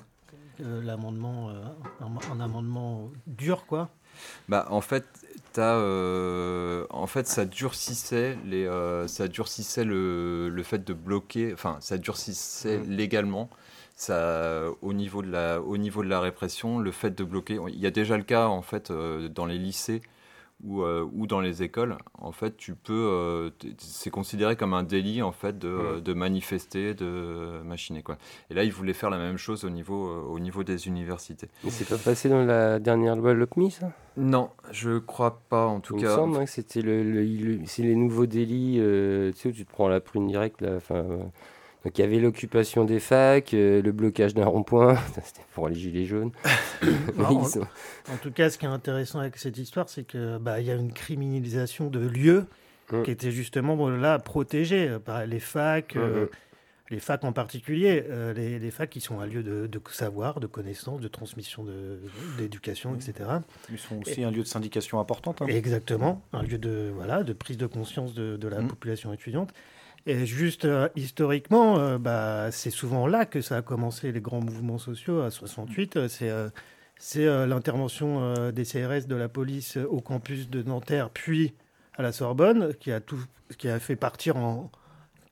[0.60, 1.62] Euh, L'amendement, euh,
[2.00, 3.88] un, un amendement dur, quoi.
[4.48, 5.04] Bah, en fait,
[5.52, 11.52] t'as, euh, en fait, ça durcissait les, euh, ça durcissait le, le fait de bloquer,
[11.52, 12.90] enfin, ça durcissait Mm.
[12.90, 13.48] légalement.
[13.94, 17.58] Ça, au niveau de la, au niveau de la répression, le fait de bloquer.
[17.68, 20.02] Il y a déjà le cas en fait euh, dans les lycées
[20.64, 21.96] ou, euh, ou dans les écoles.
[22.18, 26.94] En fait, tu peux, euh, c'est considéré comme un délit en fait de, de manifester,
[26.94, 28.18] de machiner quoi.
[28.50, 31.48] Et là, ils voulaient faire la même chose au niveau, euh, au niveau des universités.
[31.64, 33.92] Mais c'est pas passé dans la dernière loi LOPMI, ça?
[34.16, 36.08] Non, je crois pas en tout Il cas.
[36.10, 39.48] me semble hein, que c'était le, le- le- c'est les nouveaux délits, euh, tu sais,
[39.50, 40.60] où tu te prends la prune directe.
[40.60, 41.18] Là, enfin, euh,
[41.88, 45.74] donc il y avait l'occupation des facs, euh, le blocage d'un rond-point, c'était pour les
[45.74, 46.32] gilets jaunes.
[47.16, 47.66] Mais en, ils sont-
[48.12, 50.70] en tout cas, ce qui est intéressant avec cette histoire, c'est que bah, il y
[50.70, 52.44] a une criminalisation de lieux
[52.90, 53.02] Mm.
[53.02, 55.94] qui étaient justement bon, là protégés euh, par les facs.
[55.96, 56.28] euh, Mhm.
[56.90, 60.40] les facs en particulier, euh, les, les facs qui sont un lieu de, de savoir,
[60.40, 62.00] de connaissance, de transmission de-
[62.38, 63.28] d'éducation, etc.
[63.70, 65.42] Ils sont aussi un lieu de syndication importante.
[65.42, 65.46] hein.
[65.48, 68.68] Exactement, un lieu de, voilà, de prise de conscience de, de la Mm.
[68.68, 69.52] population étudiante.
[70.06, 74.40] Et juste euh, historiquement, euh, bah, c'est souvent là que ça a commencé, les grands
[74.40, 75.96] mouvements sociaux à 68.
[75.96, 76.48] euh, C'est euh,
[77.00, 81.54] c'est, l'intervention des CRS de la police au campus de Nanterre, puis
[81.96, 83.20] à la Sorbonne, qui a, tout,
[83.56, 84.68] qui a fait partir en,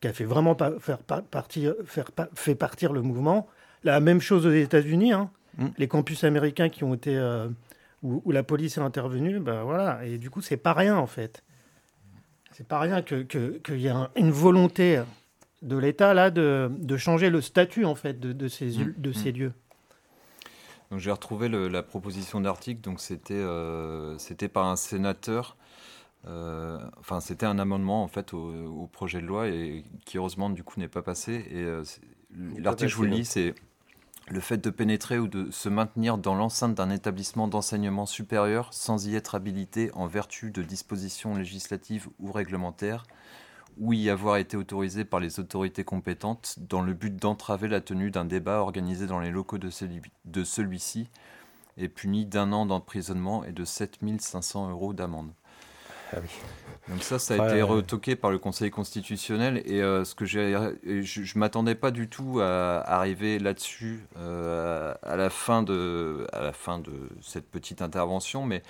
[0.01, 3.49] qui a fait vraiment pa- faire, pa- partir, faire pa- fait partir le mouvement.
[3.83, 5.29] La même chose aux États-Unis, hein.
[5.59, 5.67] Mm.
[5.79, 7.19] les campus américains qui ont été
[8.05, 10.05] où, où la police est intervenue, ben voilà.
[10.05, 11.43] Et du coup, c'est pas rien en fait.
[12.57, 15.02] C'est pas rien que que- qu'il y a un- une volonté
[15.61, 18.94] de l'État là de, de changer le statut en fait de, de ces Mm.
[18.96, 19.36] de ces Mm.
[19.36, 19.52] lieux.
[20.90, 25.57] Donc j'ai retrouvé le- la proposition d'article, donc c'était euh, c'était par un sénateur,
[26.28, 28.48] euh, enfin c'était un amendement en fait au,
[28.82, 31.44] au projet de loi et qui heureusement du coup n'est pas passé.
[31.50, 31.82] Et euh,
[32.57, 33.54] l'article, je vous le lis, c'est
[34.29, 39.07] le fait de pénétrer ou de se maintenir dans l'enceinte d'un établissement d'enseignement supérieur sans
[39.07, 43.05] y être habilité en vertu de dispositions législatives ou réglementaires
[43.79, 48.11] ou y avoir été autorisé par les autorités compétentes dans le but d'entraver la tenue
[48.11, 51.09] d'un débat organisé dans les locaux de celui- de celui-ci
[51.77, 55.31] est puni d'un an d'emprisonnement et de 7500 euros d'amende.
[56.12, 56.28] Ah oui.
[56.88, 57.62] Donc ça, ça a Ouais, été ouais.
[57.62, 62.09] retoqué par le Conseil constitutionnel et euh, ce que j'ai, je, je m'attendais pas du
[62.09, 66.92] tout à arriver là-dessus euh, à la fin de, à la fin de
[67.22, 68.62] cette petite intervention, mais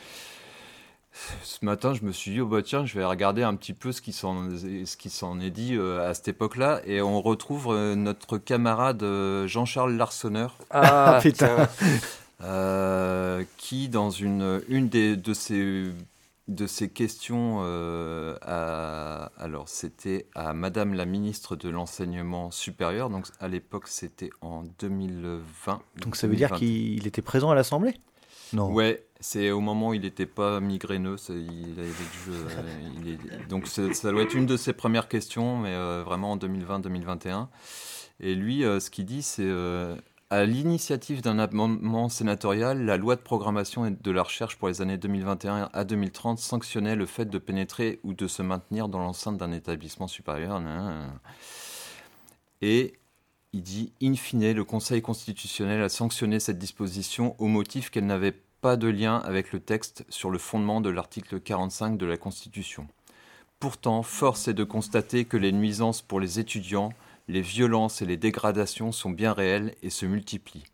[1.43, 3.93] ce matin, je me suis dit, oh bah tiens, je vais regarder un petit peu
[3.93, 7.69] ce qui s'en, ce qui s'en est dit euh, à cette époque-là, et on retrouve
[7.71, 11.67] euh, notre camarade euh, Jean-Charles Larsonneur, Ah, Putain.
[11.67, 11.69] putain.
[12.45, 15.85] euh, qui, dans une, une des, de ses
[16.49, 23.27] de ces questions, euh, à, alors c'était à Madame la ministre de l'enseignement supérieur, donc
[23.41, 25.81] à l'époque c'était en 2020.
[25.99, 26.59] Donc ça veut dire 2020.
[26.59, 27.95] qu'il était présent à l'Assemblée?
[28.53, 28.71] Non.
[28.73, 31.89] Ouais, c'est au moment où il n'était pas migraineux, il avait
[32.29, 32.63] euh,
[33.03, 36.37] il est- donc ça doit être une de ses premières questions, mais euh, vraiment en
[36.37, 37.49] 2020-2021.
[38.21, 39.45] Et lui, ce qu'il dit, c'est
[40.31, 44.83] à l'initiative d'un amendement sénatorial, la loi de programmation et de la recherche pour les
[44.83, 49.39] années 2021 à 2030 sanctionnait le fait de pénétrer ou de se maintenir dans l'enceinte
[49.39, 50.61] d'un établissement supérieur.
[52.61, 52.95] Et
[53.53, 58.35] il dit, in fine, le Conseil constitutionnel a sanctionné cette disposition au motif qu'elle n'avait
[58.61, 62.89] pas de lien avec le texte sur le fondement de l'article 45 de la Constitution.
[63.61, 66.93] Pourtant, force est de constater que les nuisances pour les étudiants,
[67.29, 70.65] les violences et les dégradations sont bien réelles et se multiplient.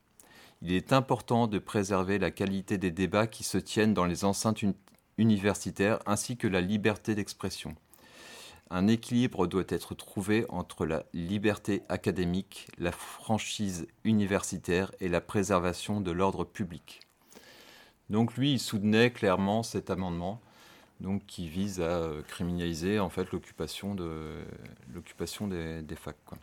[0.60, 4.62] Il est important de préserver la qualité des débats qui se tiennent dans les enceintes
[4.62, 4.76] uni-
[5.18, 7.74] universitaires ainsi que la liberté d'expression.
[8.70, 16.00] Un équilibre doit être trouvé entre la liberté académique, la franchise universitaire et la préservation
[16.00, 17.00] de l'ordre public.
[18.08, 20.40] Donc lui, il soutenait clairement cet amendement
[21.02, 24.08] donc, qui vise à euh, criminaliser en fait l'occupation de
[24.94, 26.16] l'occupation des, des facs.
[26.24, 26.38] quoi.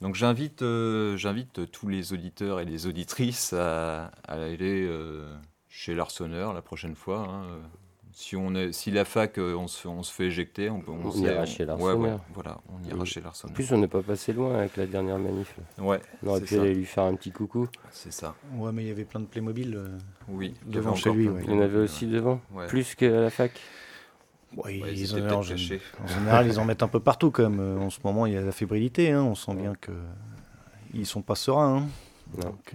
[0.00, 5.28] Donc j'invite euh, j'invite tous les auditeurs et les auditrices à, à aller euh,
[5.68, 7.28] chez l'arseneur la prochaine fois.
[7.28, 7.42] hein.
[8.20, 10.90] Si, on est, si la fac, on se, fait- on se fait éjecter, on, peut-
[10.90, 11.98] On sait- ira chez ouais, l'arseneur.
[12.00, 15.20] ouais, voilà, on ira chez En plus, on n'est pas passé loin avec la dernière
[15.20, 15.54] manif.
[15.78, 16.62] Ouais, On aurait pu ça.
[16.62, 17.68] aller lui faire un petit coucou.
[17.92, 18.34] C'est ça.
[18.56, 19.72] Ouais, mais il y avait plein de Playmobil.
[19.76, 19.86] euh.
[20.26, 20.54] Oui.
[20.66, 21.42] Devant chez lui, ouais.
[21.44, 22.66] Il y en avait aussi devant, ouais.
[22.66, 23.52] plus qu'à la fac.
[24.56, 27.60] Ouais, Ouais, ils en, général, ils en mettent un peu partout quand même.
[27.60, 29.10] Euh, En ce moment, il y a la fébrilité.
[29.12, 29.22] hein.
[29.22, 29.92] On sent bien que
[30.94, 31.82] ils sont pas sereins.
[31.82, 31.86] hein.
[32.40, 32.74] Donc,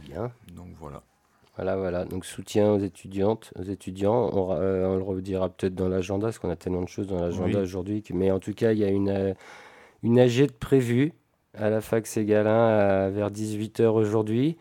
[0.00, 0.30] Bien.
[0.54, 1.02] Donc voilà.
[1.56, 2.04] Voilà, voilà.
[2.06, 4.30] Donc soutien aux étudiantes, aux étudiants.
[4.32, 7.60] On, euh, le redira peut-être dans l'agenda, parce qu'on a tellement de choses dans l'agenda
[7.60, 8.02] aujourd'hui.
[8.14, 9.34] Mais en tout cas, il y a une, euh,
[10.02, 11.12] une AG de prévue
[11.54, 14.56] à la fac Ségalin vers 18h aujourd'hui.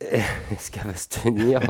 [0.50, 1.60] Est-ce qu'elle va se tenir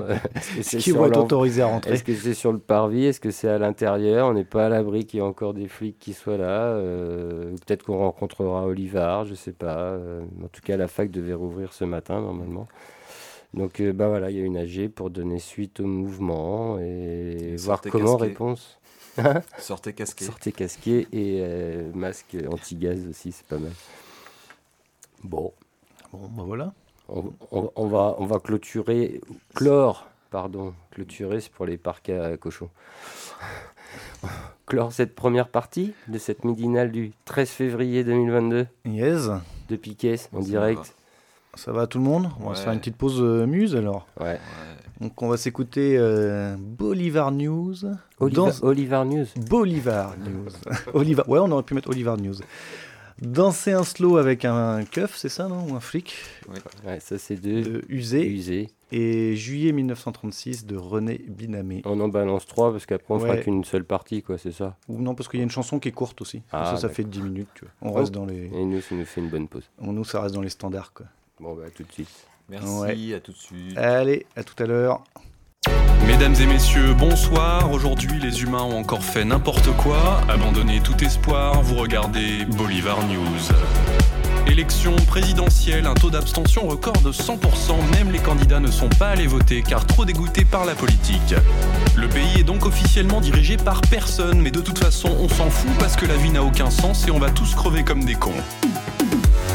[0.57, 3.33] Est-ce qu'ils vont être autorisés à rentrer Est-ce que c'est sur le parvis Est-ce que
[3.33, 6.13] c'est à l'intérieur On n'est pas à l'abri qu'il y ait encore des flics qui
[6.13, 6.69] soient là.
[6.69, 9.79] Euh, peut-être qu'on rencontrera Olivard, je ne sais pas.
[9.79, 12.69] Euh, en tout cas, la fac devait rouvrir ce matin normalement.
[13.53, 17.57] Donc euh, bah voilà, il y a une AG pour donner suite au mouvement et,
[17.59, 18.79] voir comment réponse.
[19.59, 20.25] Sortez casqué.
[20.25, 21.43] Sortez casqué et
[21.95, 23.73] masque anti-gaz aussi, c'est pas mal.
[25.25, 25.53] Bon.
[26.13, 26.73] Bon, bah voilà
[27.51, 29.21] on, va, on va clôturer,
[29.55, 32.71] clore, pardon, clôturer, c'est pour les parcs à cochons.
[34.67, 38.67] clore cette première partie de cette midinale du 13 février 2022.
[38.85, 39.29] Yes.
[39.69, 40.95] De Piquet en direct.
[41.55, 42.31] Ça va tout le monde?
[42.41, 44.07] On va se faire une petite pause euh, muse alors.
[44.21, 44.39] Ouais.
[45.01, 47.75] Donc on va s'écouter euh, Bolivar News.
[48.21, 49.27] Olivar News.
[49.49, 50.51] Bolivar News.
[50.95, 51.29] Olivar.
[51.29, 52.37] Ouais, on aurait pu mettre Olivar News.
[53.21, 55.67] Danser un slow avec un keuf, c'est ça, non?
[55.69, 56.17] Ou un flic?
[56.87, 58.27] Ouais, ça c'est de, de Usé.
[58.27, 58.71] Usé.
[58.93, 61.83] Et Juillet 1936 de René Binamé.
[61.85, 64.77] On en balance trois parce qu'après on fera qu'une seule partie, quoi, c'est ça?
[64.89, 66.43] Ou non, parce qu'il y a une chanson qui est courte aussi.
[66.51, 67.73] Ah, ça, ça fait 10 minutes, tu vois.
[67.83, 68.47] On reste dans les.
[68.47, 69.69] Et nous, ça nous fait une bonne pause.
[69.79, 71.07] On, nous, ça reste dans les standards, quoi.
[71.39, 72.27] Bon, bah, à tout de suite.
[72.49, 73.77] Merci, à tout de suite.
[73.77, 75.05] Allez, à tout à l'heure.
[76.11, 77.71] Mesdames et messieurs, bonsoir.
[77.73, 80.21] Aujourd'hui, les humains ont encore fait n'importe quoi.
[80.29, 83.55] Abandonnez tout espoir, vous regardez Bolivar News.
[84.47, 87.39] Élection présidentielle, un taux d'abstention record de 100%,
[87.95, 91.35] même les candidats ne sont pas allés voter car trop dégoûtés par la politique.
[91.97, 95.71] Le pays est donc officiellement dirigé par personne, mais de toute façon on s'en fout
[95.79, 98.35] parce que la vie n'a aucun sens et on va tous crever comme des cons.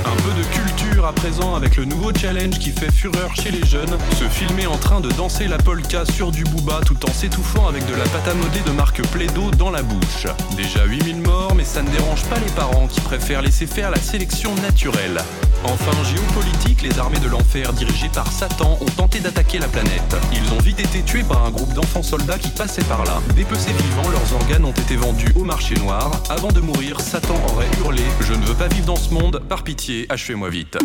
[0.06, 3.66] Un peu de culture à présent avec le nouveau challenge qui fait fureur chez les
[3.66, 3.98] jeunes.
[4.20, 7.84] Se filmer en train de danser la polka sur du booba tout en s'étouffant avec
[7.88, 10.28] de la pâte à modeler de marque Plaido dans la bouche.
[10.56, 14.00] Déjà 8000 morts, mais ça ne dérange pas les parents qui préfèrent laisser faire la
[14.00, 15.18] sélection naturelle.
[15.64, 20.16] Enfin, géopolitique, les armées de l'enfer dirigées par Satan ont tenté d'attaquer la planète.
[20.32, 23.20] Ils ont vite été tués par un groupe d'enfants soldats qui passaient par là.
[23.36, 26.12] Dépecés vivants, leurs organes ont été vendus au marché noir.
[26.30, 29.64] Avant de mourir, Satan aurait hurlé Je ne veux pas vivre dans ce monde, par
[29.64, 30.78] pitié, achevez-moi vite.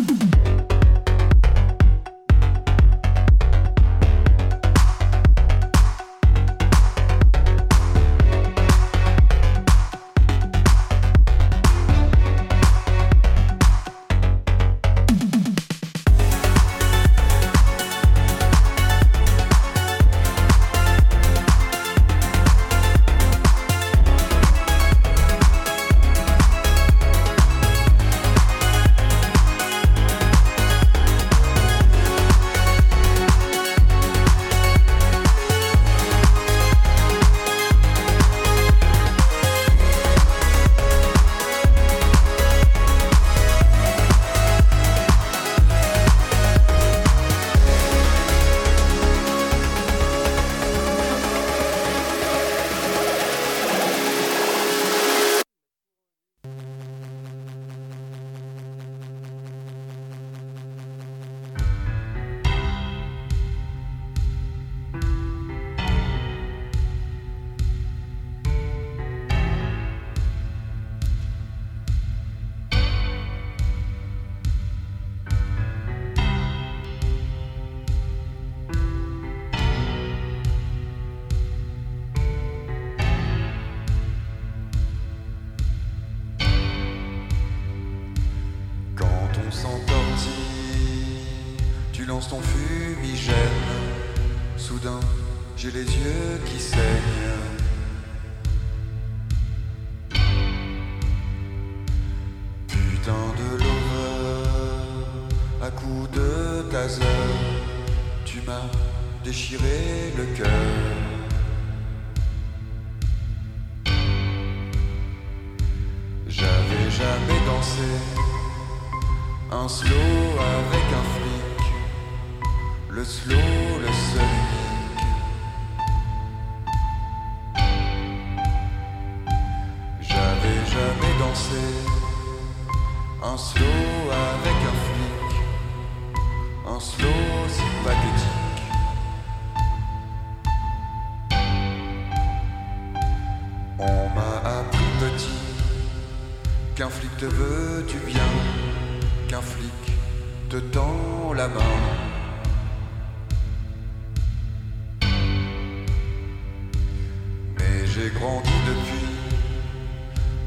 [158.09, 159.05] Grandi depuis,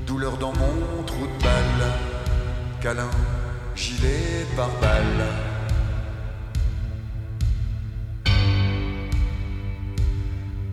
[0.07, 1.93] douleur dans mon trou de balle,
[2.81, 3.11] câlin,
[3.77, 5.27] gilet par balle.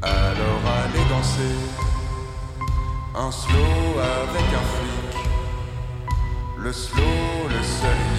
[0.02, 1.56] Alors allez danser.
[3.14, 5.14] Un slow avec un flic,
[6.58, 8.11] le slow, le seul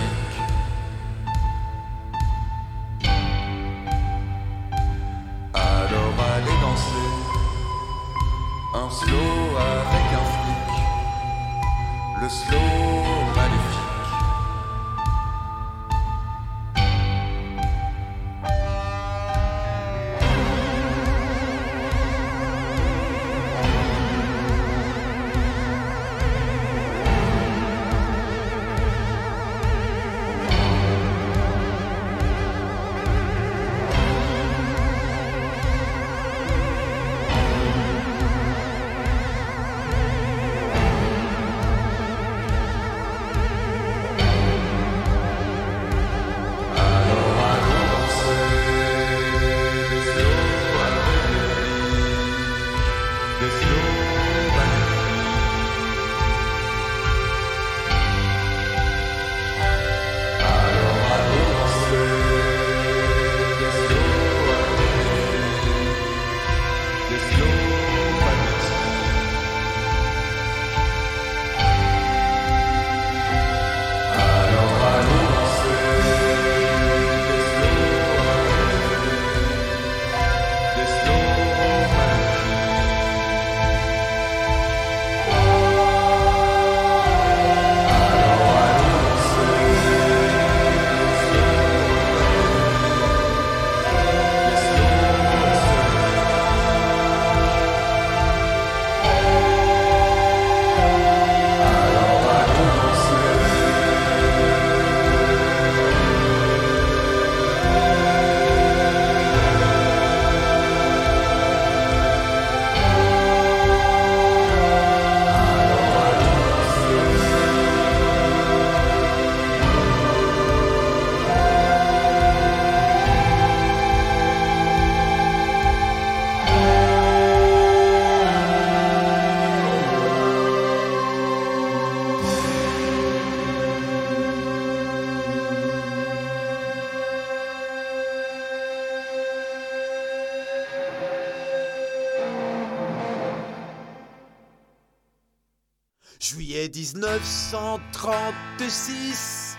[148.72, 149.58] 1936,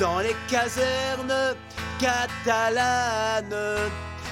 [0.00, 1.54] dans les casernes
[2.00, 3.54] catalanes,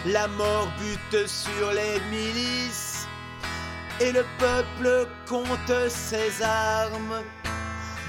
[0.07, 3.07] la mort bute sur les milices
[4.01, 7.23] et le peuple compte ses armes.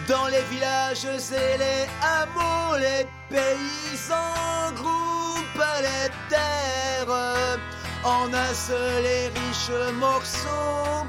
[0.07, 7.59] Dans les villages et les hameaux, les paysans groupent les terres
[8.03, 11.05] en un seul et riche morceau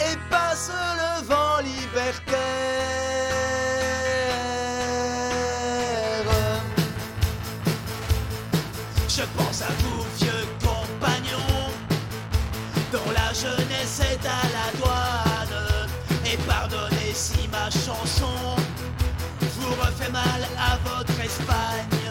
[0.00, 3.05] et passe le vent libertaire.
[9.36, 11.70] Pense à vous, vieux compagnons,
[12.92, 15.88] dont la jeunesse est à la douane.
[16.24, 18.56] Et pardonnez si ma chanson
[19.60, 22.10] vous refait mal à votre Espagne.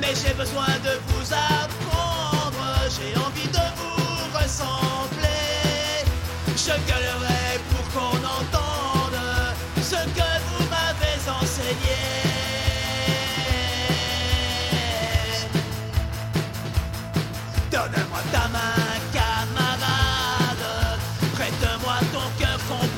[0.00, 6.04] Mais j'ai besoin de vous apprendre, j'ai envie de vous ressembler.
[6.56, 7.25] Je gueulerai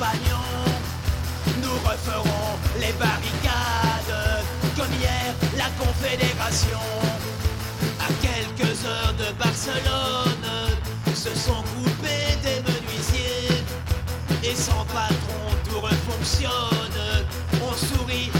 [0.01, 4.45] Nous referons les barricades
[4.77, 6.79] comme hier la Confédération.
[7.99, 10.47] À quelques heures de Barcelone,
[11.13, 13.61] se sont groupés des menuisiers
[14.41, 17.25] et sans patron tout refonctionne.
[17.61, 18.31] On sourit